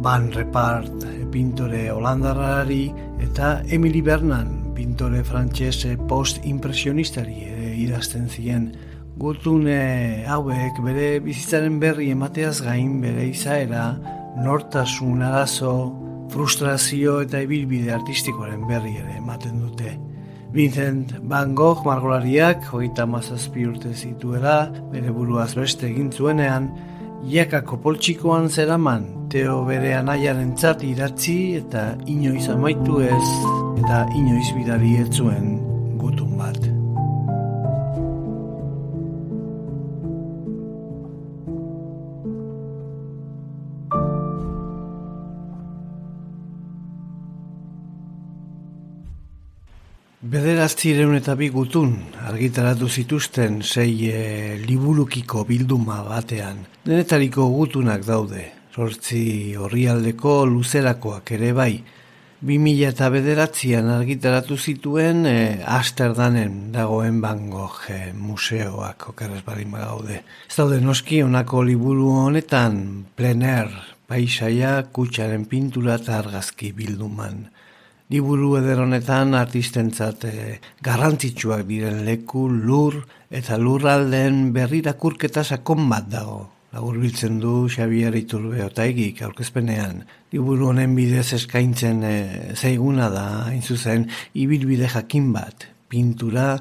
Van 0.00 0.30
Repart 0.32 1.04
pintore 1.34 1.90
holandarrari 1.92 2.86
eta 3.20 3.58
Emily 3.68 4.00
Bernan 4.00 4.72
pintore 4.72 5.20
frantsese 5.28 5.92
post-impresionistari 6.08 7.36
ere 7.52 7.74
idazten 7.84 8.32
ziren 8.32 8.72
Gutune 9.20 10.24
hauek 10.24 10.78
bere 10.84 11.08
bizitzaren 11.20 11.76
berri 11.82 12.08
emateaz 12.14 12.62
gain 12.64 12.94
bere 13.02 13.26
izaera, 13.28 13.90
nortasun 14.40 15.20
arazo, 15.26 15.74
frustrazio 16.32 17.18
eta 17.20 17.42
ibilbide 17.44 17.92
artistikoaren 17.92 18.64
berri 18.70 18.94
ere 19.02 19.18
ematen 19.18 19.60
dute. 19.60 19.92
Vincent 20.52 21.12
Van 21.28 21.54
Gogh 21.54 21.84
margolariak, 21.84 22.64
hogeita 22.72 23.04
mazazpi 23.06 23.66
urte 23.68 23.92
zituela, 23.92 24.72
bere 24.92 25.12
buruaz 25.12 25.52
beste 25.60 25.90
egin 25.90 26.10
zuenean, 26.12 26.70
jakako 27.28 27.82
poltsikoan 27.84 28.48
zeraman, 28.48 29.28
teo 29.32 29.62
bere 29.68 29.94
anaiaren 29.94 30.56
idatzi 30.82 31.56
eta 31.60 31.96
inoiz 32.06 32.48
amaitu 32.48 33.00
ez, 33.00 33.28
eta 33.84 34.06
inoiz 34.16 34.52
bidari 34.56 34.96
ez 34.96 35.10
zuen 35.12 35.58
gutun 35.98 36.38
bat. 36.38 36.71
Bederatzireun 50.32 51.18
eta 51.18 51.34
bi 51.36 51.50
gutun 51.52 51.90
argitaratu 52.24 52.86
zituzten 52.88 53.58
sei 53.60 54.06
e, 54.08 54.20
liburukiko 54.64 55.42
bilduma 55.44 55.98
batean. 56.06 56.62
Denetariko 56.86 57.50
gutunak 57.52 58.06
daude, 58.06 58.46
sortzi 58.72 59.52
horrialdeko 59.60 60.38
luzerakoak 60.48 61.34
ere 61.36 61.52
bai. 61.52 61.74
2000 62.48 62.88
eta 62.88 63.10
bederatzean 63.12 63.92
argitaratu 63.92 64.56
zituen 64.56 65.26
e, 65.28 65.36
Asterdanen 65.68 66.72
dagoen 66.72 67.20
Van 67.20 67.50
Gogh 67.52 67.92
e, 67.92 68.00
museoak 68.16 69.10
okerrez 69.12 69.44
barin 69.44 69.76
gaude. 69.76 70.22
Ez 70.48 70.56
daude 70.56 70.80
noski 70.80 71.20
honako 71.26 71.60
liburu 71.68 72.08
honetan 72.24 73.04
plener, 73.20 73.68
paisaia, 74.08 74.78
kutsaren 74.96 75.44
pintura 75.44 76.00
eta 76.00 76.22
argazki 76.24 76.72
bilduman. 76.72 77.50
Liburu 78.12 78.58
eder 78.58 78.82
honetan 78.82 79.32
artistentzat 79.38 80.24
e, 80.28 80.32
garrantzitsuak 80.84 81.62
diren 81.64 82.02
leku, 82.04 82.42
lur 82.52 82.98
eta 83.32 83.56
lurralden 83.56 84.50
berrirakurketa 84.52 85.40
sakon 85.40 85.88
bat 85.88 86.10
dago. 86.12 86.42
Lagur 86.76 86.98
biltzen 87.00 87.38
du 87.40 87.70
Xabier 87.72 88.12
Iturbe 88.16 88.60
otaigik 88.66 89.22
aurkezpenean. 89.24 90.04
Liburu 90.32 90.68
honen 90.74 90.92
bidez 90.96 91.30
eskaintzen 91.38 92.04
e, 92.04 92.14
zeiguna 92.52 93.08
da, 93.12 93.26
hain 93.48 93.64
zuzen, 93.64 94.04
ibilbide 94.36 94.92
jakin 94.92 95.32
bat, 95.32 95.70
pintura 95.88 96.58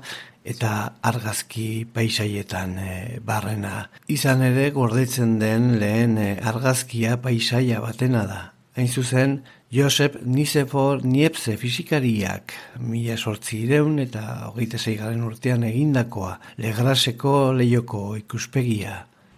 eta 0.48 0.74
argazki 1.04 1.84
paisaietan 1.84 2.78
e, 2.80 2.92
barrena. 3.28 3.90
Izan 4.08 4.48
ere 4.48 4.70
gordetzen 4.72 5.36
den 5.44 5.74
lehen 5.84 6.16
e, 6.16 6.34
argazkia 6.40 7.20
paisaia 7.20 7.84
batena 7.84 8.24
da. 8.24 8.44
Hain 8.80 8.88
zuzen, 8.88 9.42
Josep 9.72 10.18
Nisefor 10.28 11.06
Niepse 11.08 11.54
fisikariak 11.56 12.52
mila 12.84 13.16
sortzi 13.16 13.62
ireun 13.64 14.02
eta 14.04 14.50
hogeita 14.50 14.76
zeigaren 14.76 15.22
urtean 15.24 15.64
egindakoa 15.64 16.34
legraseko 16.60 17.54
lehioko 17.56 18.02
ikuspegia. 18.20 18.98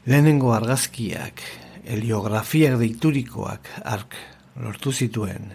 Lehenengo 0.09 0.55
argazkiak, 0.55 1.43
heliografiak 1.85 2.79
deiturikoak 2.81 3.69
ark 3.85 4.17
lortu 4.57 4.89
zituen. 4.89 5.53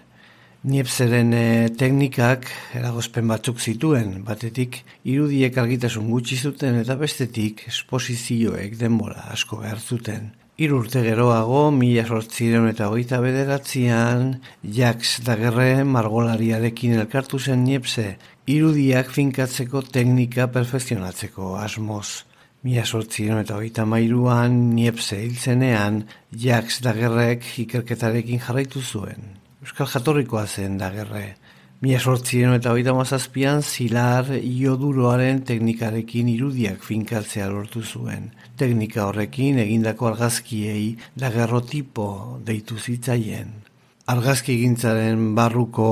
Niepseren 0.71 1.35
e, 1.35 1.45
teknikak 1.75 2.47
eragozpen 2.79 3.27
batzuk 3.27 3.59
zituen, 3.59 4.21
batetik 4.23 4.85
irudiek 5.03 5.59
argitasun 5.59 6.07
gutxi 6.07 6.39
zuten 6.39 6.79
eta 6.85 6.95
bestetik 6.95 7.67
esposizioek 7.67 8.79
denbora 8.79 9.27
asko 9.35 9.59
behar 9.59 9.83
zuten. 9.83 10.38
Hiru 10.59 10.81
urte 10.83 10.99
geroago, 11.05 11.59
mila 11.71 12.01
sortzireun 12.03 12.65
eta 12.67 12.89
hogeita 12.91 13.21
bederatzean, 13.23 14.33
Jacques 14.77 15.21
Dagerre 15.23 15.85
margolariarekin 15.87 16.97
elkartu 16.97 17.39
zen 17.39 17.61
niepse, 17.63 18.17
irudiak 18.51 19.13
finkatzeko 19.15 19.85
teknika 19.95 20.49
perfekzionatzeko 20.51 21.53
asmoz. 21.61 22.25
Mila 22.67 22.83
sortzireun 22.83 23.39
eta 23.39 23.55
hogeita 23.55 23.85
mairuan, 23.87 24.57
niepse 24.75 25.21
hiltzenean, 25.21 26.01
Jacques 26.43 26.81
Dagerrek 26.83 27.47
ikerketarekin 27.63 28.43
jarraitu 28.43 28.83
zuen. 28.83 29.37
Euskal 29.63 29.87
jatorrikoa 29.95 30.43
zen 30.43 30.75
Dagerre. 30.83 31.37
Mila 31.79 31.99
sortzien 32.03 32.51
eta 32.51 32.73
hogeita 32.73 32.91
mazazpian 32.91 33.61
zilar 33.63 34.33
ioduroaren 34.35 35.37
teknikarekin 35.47 36.27
irudiak 36.27 36.81
finkatzea 36.83 37.45
lortu 37.47 37.83
zuen. 37.83 38.25
Teknika 38.59 39.05
horrekin 39.05 39.61
egindako 39.63 40.09
argazkiei 40.09 40.97
dagerrotipo 41.23 42.09
deitu 42.49 42.75
zitzaien. 42.75 43.55
Argazki 44.11 44.57
gintzaren 44.59 45.23
barruko 45.39 45.87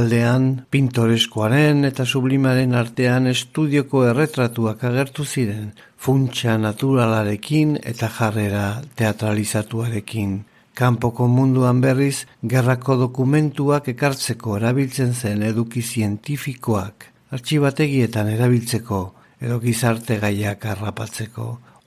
aldean, 0.00 0.48
pintoreskoaren 0.72 1.84
eta 1.84 2.08
sublimaren 2.08 2.72
artean 2.72 3.28
estudioko 3.28 4.06
erretratuak 4.08 4.88
agertu 4.88 5.28
ziren, 5.28 5.72
funtsa 5.98 6.56
naturalarekin 6.64 7.76
eta 7.84 8.08
jarrera 8.08 8.68
teatralizatuarekin. 8.96 10.38
Kanpoko 10.76 11.24
munduan 11.32 11.78
berriz, 11.80 12.26
gerrako 12.44 12.98
dokumentuak 13.00 13.86
ekartzeko 13.94 14.58
erabiltzen 14.58 15.14
zen 15.16 15.44
eduki 15.46 15.80
zientifikoak, 15.80 17.06
artxibategietan 17.32 18.28
erabiltzeko, 18.34 18.98
edo 19.40 19.56
gizarte 19.62 20.18
gaiak 20.20 20.66
harrapatzeko. 20.68 21.46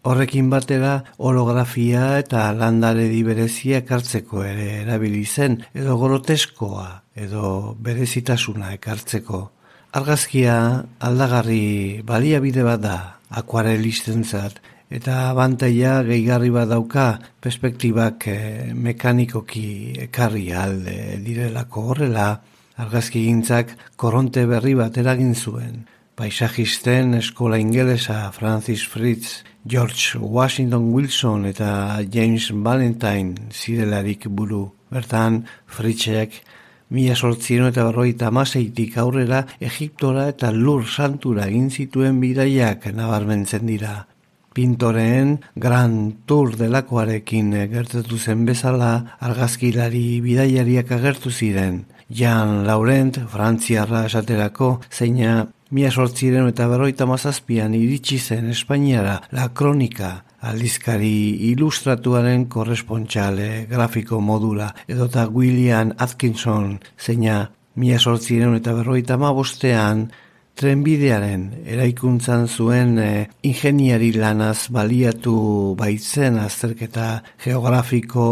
Horrekin 0.10 0.50
batera, 0.50 0.96
orografia 1.30 2.08
eta 2.24 2.48
landare 2.58 3.06
diberezia 3.12 3.84
ekartzeko 3.84 4.42
ere 4.48 4.68
erabili 4.80 5.22
zen, 5.26 5.60
edo 5.78 6.00
groteskoa, 6.02 6.90
edo 7.14 7.76
berezitasuna 7.86 8.74
ekartzeko. 8.80 9.44
Argazkia 10.02 10.58
aldagarri 11.06 12.02
baliabide 12.10 12.66
bat 12.66 12.82
da, 12.82 12.98
akuarelistentzat, 13.30 14.58
eta 14.90 15.30
abantaia 15.30 16.02
gehigarri 16.04 16.50
bat 16.50 16.70
dauka 16.70 17.20
perspektibak 17.42 18.26
e, 18.28 18.38
mekanikoki 18.74 19.94
ekarri 20.08 20.50
alde 20.52 21.20
direlako 21.26 21.84
horrela 21.92 22.30
argazki 22.82 23.22
gintzak 23.28 23.76
koronte 23.96 24.46
berri 24.50 24.74
bat 24.74 24.98
eragin 24.98 25.36
zuen. 25.36 25.86
Paisajisten 26.16 27.14
eskola 27.20 27.60
ingelesa 27.62 28.32
Francis 28.36 28.84
Fritz, 28.88 29.44
George 29.64 30.20
Washington 30.20 30.92
Wilson 30.94 31.46
eta 31.46 32.02
James 32.12 32.50
Valentine 32.52 33.52
zirelarik 33.52 34.28
buru. 34.28 34.66
Bertan, 34.90 35.44
Fritzek 35.68 36.42
Mila 36.90 37.14
sortzien 37.14 37.68
eta 37.68 37.84
berroita 37.86 38.32
amaseitik 38.32 38.96
aurrera 38.98 39.44
Egiptora 39.62 40.24
eta 40.32 40.50
lur 40.50 40.88
santura 40.90 41.46
egin 41.46 41.70
zituen 41.70 42.18
bidaiak 42.24 42.88
nabarmentzen 42.98 43.70
dira 43.70 44.00
pintoreen 44.54 45.38
Grand 45.56 46.16
Tour 46.26 46.56
delakoarekin 46.58 47.54
gertatu 47.72 48.18
zen 48.18 48.46
bezala 48.46 49.18
argazkilari 49.20 50.20
bidaiariak 50.26 50.92
agertu 50.92 51.32
ziren. 51.32 51.86
Jan 52.10 52.66
Laurent, 52.66 53.20
Frantziarra 53.30 54.06
esaterako, 54.08 54.80
zeina 54.90 55.46
mia 55.70 55.92
sortziren 55.92 56.48
eta 56.50 56.66
berroita 56.68 57.06
mazazpian 57.06 57.76
iritsi 57.78 58.18
zen 58.18 58.50
Espainiara 58.50 59.20
la 59.38 59.50
kronika 59.54 60.10
aldizkari 60.50 61.52
ilustratuaren 61.52 62.48
korrespontxale 62.50 63.68
grafiko 63.70 64.22
modula 64.22 64.72
edota 64.88 65.28
William 65.30 65.94
Atkinson 65.98 66.80
zeina 66.98 67.44
mia 67.76 68.00
sortziren 68.00 68.56
eta 68.58 68.74
berroita 68.74 69.20
mabostean 69.22 70.08
trenbidearen 70.60 71.44
eraikuntzan 71.64 72.48
zuen 72.48 72.98
e, 73.00 73.12
ingeniari 73.48 74.12
lanaz 74.18 74.68
baliatu 74.76 75.76
baitzen 75.80 76.40
azterketa 76.42 77.08
geografiko, 77.44 78.26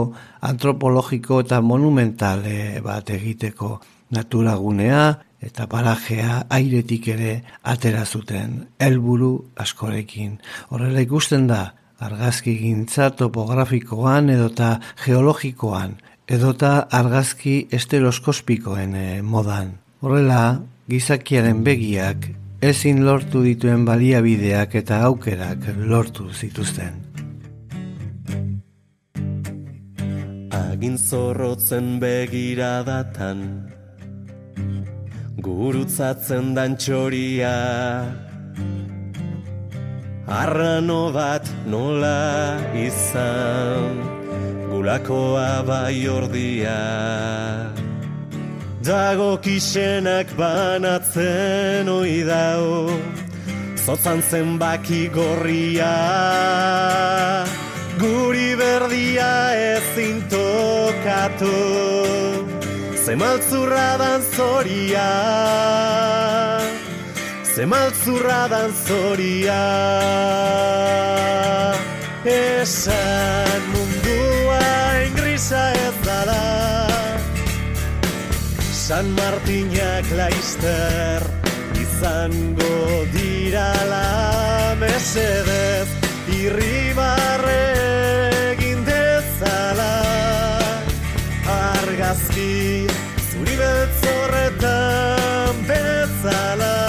antropologiko 0.49 1.39
eta 1.45 1.61
monumentale 1.61 2.81
bat 2.83 3.09
egiteko 3.15 3.77
naturagunea 4.15 5.05
eta 5.47 5.67
parajea 5.71 6.43
airetik 6.57 7.07
ere 7.13 7.33
atera 7.63 8.03
zuten 8.05 8.59
helburu 8.79 9.31
askorekin. 9.63 10.37
Horrela 10.69 11.03
ikusten 11.05 11.47
da 11.47 11.61
argazki 12.03 12.57
gintza 12.59 13.09
topografikoan 13.15 14.29
edota 14.35 14.75
geologikoan 15.05 15.95
edota 16.27 16.87
argazki 16.91 17.61
esteroskospikoen 17.71 18.95
e, 18.95 19.05
modan. 19.23 19.77
Horrela, 20.03 20.59
gizakiaren 20.87 21.63
begiak 21.67 22.29
ezin 22.63 23.03
lortu 23.05 23.41
dituen 23.43 23.83
baliabideak 23.85 24.75
eta 24.79 25.01
aukerak 25.07 25.65
lortu 25.91 26.29
zituzten. 26.31 27.03
Agin 30.57 30.97
zorrotzen 30.97 31.97
begiradatan 31.99 33.41
Gurutzatzen 35.47 36.53
dan 36.55 36.77
txoria 36.77 37.55
Arrano 40.27 41.01
bat 41.13 41.51
nola 41.65 42.59
izan 42.85 43.99
Gulakoa 44.71 45.51
bai 45.67 46.07
ordia 46.07 46.77
Dago 48.87 49.35
kisenak 49.43 50.29
banatzen 50.39 51.89
oi 51.91 52.23
dao 52.23 52.87
Zotzan 53.75 54.21
zenbaki 54.23 55.11
gorria. 55.11 55.91
Guri 57.99 58.55
berdia 58.55 59.31
ezin 59.75 60.23
tokatu. 60.31 61.51
Zemaltzurra 63.03 63.89
dan 63.99 64.21
zoria. 64.35 65.11
Zemaltzurra 67.55 68.47
dan 68.47 68.71
zoria. 68.71 69.63
Esan 72.23 73.61
mundua 73.71 74.63
ingrisa 75.07 75.76
San 78.87 79.11
Martinak 79.19 80.07
laizter 80.15 81.19
izango 81.75 83.03
dirala 83.11 84.71
mesedez 84.79 85.91
irribarre 86.31 87.67
egin 88.53 88.87
dezala. 88.87 89.91
Argazki 91.51 92.87
zuri 93.27 93.59
beltzorretan 93.59 95.59
bezala. 95.67 96.79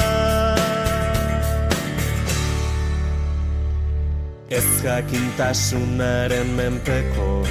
Ez 4.55 4.69
jakintasunaren 4.87 6.55
menpeko 6.63 7.43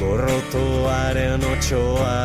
gorrotoaren 0.00 1.44
otxoa 1.52 2.18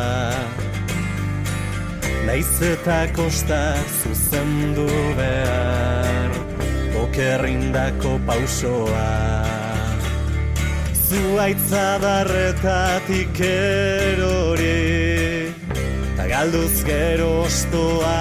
Naiz 2.26 2.62
eta 2.62 3.00
kosta 3.16 3.60
zuzendu 4.02 4.86
behar 5.18 6.30
Okerrindako 7.00 8.12
pausoa. 8.26 9.08
Zuaitza 11.08 11.86
darretatik 12.04 13.40
erori 13.46 14.76
Ta 16.16 16.28
galduz 16.30 16.84
gero 16.86 17.30
ostoa. 17.46 18.20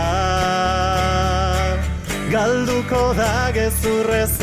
Galduko 2.32 3.04
da 3.18 3.52
gezurrez 3.54 4.38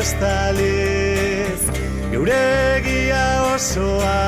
estaliz 0.00 1.60
Geure 2.10 2.42
egia 2.78 2.93
osoa. 3.54 4.18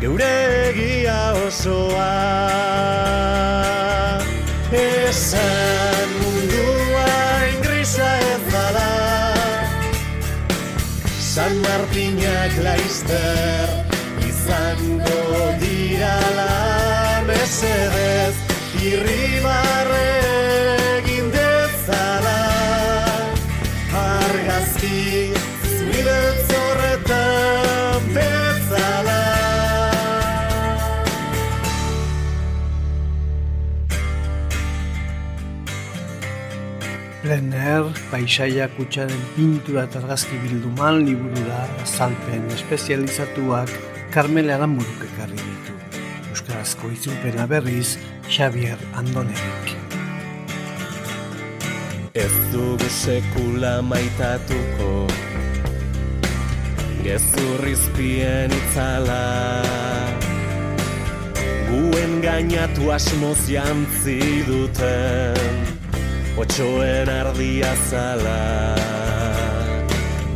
Geure 0.00 0.32
egia 0.68 1.18
osoa. 1.46 2.08
Esan 4.72 6.08
mundua 6.20 7.12
ingrisa 7.52 8.08
ez 8.32 8.42
dala 8.52 8.90
San 11.20 11.56
Martinak 11.64 12.58
laizter 12.66 13.72
izango 14.28 15.24
dirala 15.64 16.52
mesedez 17.28 18.36
irribarre 18.90 19.67
Plener, 37.28 37.84
paisaia 38.08 38.70
kutsaren 38.72 39.24
pintura 39.34 39.82
eta 39.84 39.98
argazki 40.00 40.38
bilduman 40.40 41.02
liburura 41.04 41.58
azalpen 41.82 42.46
espezializatuak 42.54 43.68
Carmele 44.14 44.54
Aramburuk 44.54 45.02
ekarri 45.10 45.36
ditu. 45.36 45.74
Euskarazko 46.30 46.88
itzulpena 46.94 47.44
berriz 47.50 47.98
Xavier 48.30 48.80
Andonerik. 48.96 49.74
Ez 52.16 52.32
dugu 52.54 52.88
sekula 52.88 53.74
maitatuko 53.84 55.04
Gezurrizpien 57.04 58.56
itzala 58.62 59.24
Guen 61.68 62.22
gainatu 62.24 62.88
asmoz 62.96 63.42
jantzi 63.52 64.22
duten 64.48 65.77
Otxoen 66.38 67.08
ardia 67.10 67.74
zala. 67.90 68.74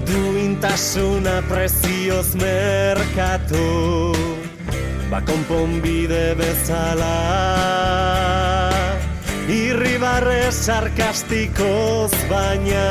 Duintasuna 0.06 1.42
prezioz 1.48 2.34
merkatu 2.34 4.10
Bakonponbide 5.10 6.34
bezala. 6.34 7.14
Irribarre 9.46 10.50
sarkastikoz 10.50 12.10
baina 12.30 12.88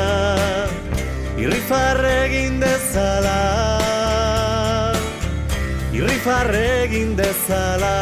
Irrifarre 1.42 2.12
egin 2.26 2.60
dezala. 2.62 3.38
Irrifarre 5.92 6.66
egin 6.84 7.16
dezala. 7.18 7.96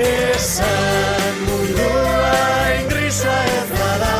Esan 0.00 1.44
mundua 1.46 1.69
ingrisa 3.10 3.44
ez 3.58 3.70
bada. 3.78 4.16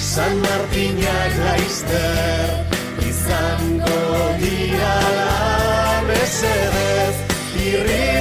San 0.00 0.36
Martinak 0.40 1.32
laizter 1.44 2.48
izango 3.08 4.00
dirala 4.40 6.02
mesedez 6.08 7.16
irribarre 7.66 8.13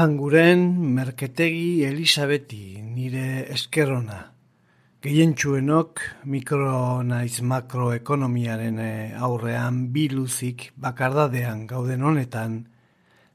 Alanguren 0.00 0.62
merketegi 0.96 1.84
Elisabeti 1.84 2.80
nire 2.80 3.42
eskerrona. 3.52 4.30
Gehientsuenok 5.04 6.00
mikro 6.24 7.02
naiz 7.04 7.42
makroekonomiaren 7.44 8.80
eh, 8.80 9.12
aurrean 9.28 9.82
biluzik 9.92 10.70
bakardadean 10.80 11.66
gauden 11.68 12.08
honetan, 12.08 12.56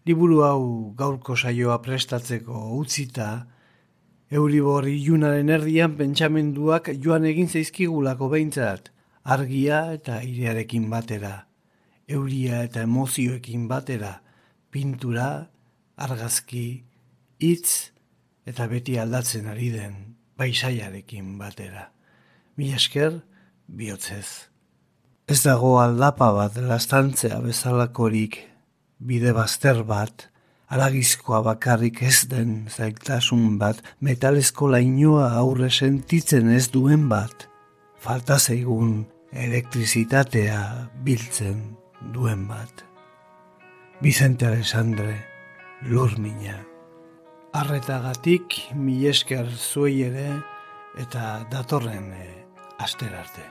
liburu 0.10 0.42
hau 0.48 0.66
gaurko 0.98 1.38
saioa 1.38 1.78
prestatzeko 1.86 2.66
utzita, 2.80 3.30
Euribor 4.32 4.90
ilunaren 4.90 5.54
erdian 5.60 5.94
pentsamenduak 6.02 6.96
joan 6.98 7.30
egin 7.30 7.52
zaizkigulako 7.52 8.34
behintzat, 8.34 8.90
argia 9.22 9.92
eta 10.00 10.24
irearekin 10.26 10.90
batera, 10.90 11.36
euria 12.10 12.66
eta 12.66 12.90
emozioekin 12.90 13.70
batera, 13.70 14.16
pintura, 14.72 15.30
argazki, 15.96 16.84
hitz 17.40 17.92
eta 18.46 18.68
beti 18.72 18.98
aldatzen 19.00 19.48
ari 19.50 19.72
den 19.74 19.96
paisaiarekin 20.38 21.38
batera. 21.40 21.90
Mila 22.58 22.78
esker, 22.80 23.22
bihotzez. 23.68 24.52
Ez 25.28 25.42
dago 25.42 25.80
aldapa 25.82 26.30
bat 26.36 26.58
lastantzea 26.62 27.40
bezalakorik 27.42 28.38
bide 29.00 29.34
bazter 29.34 29.82
bat, 29.88 30.30
aragizkoa 30.70 31.42
bakarrik 31.46 32.02
ez 32.06 32.28
den 32.30 32.68
zailtasun 32.70 33.58
bat, 33.62 33.82
metalezko 34.00 34.70
lainoa 34.72 35.32
aurre 35.40 35.70
sentitzen 35.70 36.52
ez 36.54 36.70
duen 36.74 37.10
bat, 37.10 37.48
falta 38.00 38.38
zaigun 38.40 39.06
elektrizitatea 39.34 40.62
biltzen 41.04 41.62
duen 42.14 42.46
bat. 42.48 42.86
Vicente 44.02 44.48
Alessandre, 44.48 45.16
lurmina. 45.86 46.58
Arretagatik 47.56 48.58
mil 48.76 49.06
esker 49.12 49.48
zuei 49.48 50.02
ere 50.08 50.30
eta 51.00 51.46
datorren 51.52 52.10
e, 52.12 52.26
aster 52.82 53.14
arte. 53.16 53.46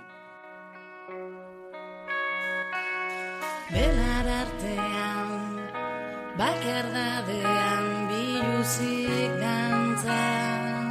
Belar 3.71 4.29
artean, 4.43 5.61
bakardadean 6.39 7.87
biluzik 8.11 9.39
dantzan. 9.41 10.91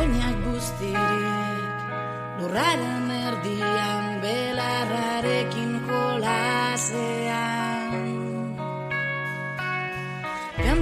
Oinak 0.00 0.40
guztirik, 0.48 1.84
lurraren 2.40 3.12
erdian, 3.20 4.18
belarrarekin 4.24 5.78
jolasean. 5.86 7.23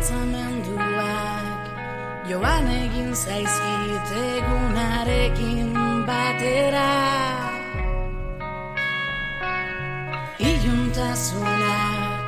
Pentsamenduak, 0.03 1.63
joan 2.27 2.67
egin 2.67 3.15
zaizkit 3.15 4.09
egunarekin 4.19 5.71
batera. 6.09 6.89
Iluntasunak 10.43 12.27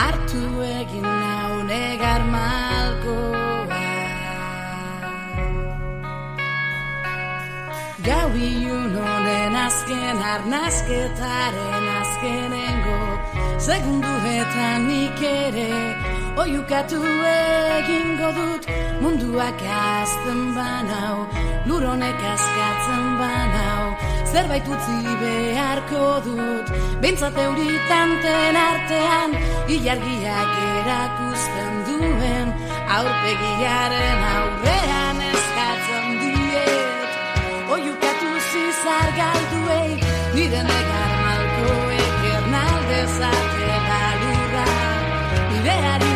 hartu 0.00 0.40
egin 0.64 1.04
nau 1.04 1.52
negar 1.68 2.24
malkoa 2.32 3.84
Gau 8.08 8.30
ilun 8.48 8.96
honen 8.96 9.54
azken 9.66 10.18
arnazketaren 10.32 11.86
azkenengo 12.00 13.00
Segunduetan 13.68 14.88
nik 14.88 15.20
ere 15.36 15.72
Oiukatu 16.36 17.00
egingo 17.00 18.28
dut 18.36 18.66
munduak 19.00 19.62
azten 19.76 20.40
banau 20.56 21.26
Luronek 21.66 22.20
askatzen 22.32 23.04
banau. 23.20 23.84
Zerbait 24.32 24.66
utzi 24.68 25.14
beharko 25.22 26.04
dut 26.26 26.66
Bintzat 27.02 27.36
euritanten 27.44 28.58
artean 28.68 29.32
Ilargiak 29.74 30.52
erakusten 30.66 31.72
duen 31.88 32.52
Aurpegiaren 32.98 34.20
aurrean 34.34 35.22
eskatzen 35.30 36.06
diet. 36.20 37.10
Oiukatu 37.76 38.30
zizar 38.50 39.08
galduei 39.20 39.90
Nire 40.36 40.62
negar 40.68 41.12
malkoek 41.24 42.28
ernaldezatela 42.34 44.02
lurra 44.20 44.68
Nire 45.54 45.76
harinarekin 45.86 46.15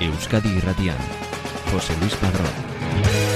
Euskadi 0.00 0.56
irratian. 0.60 1.00
Jose 1.72 1.94
Luis 2.00 2.14
Padrón. 2.22 3.27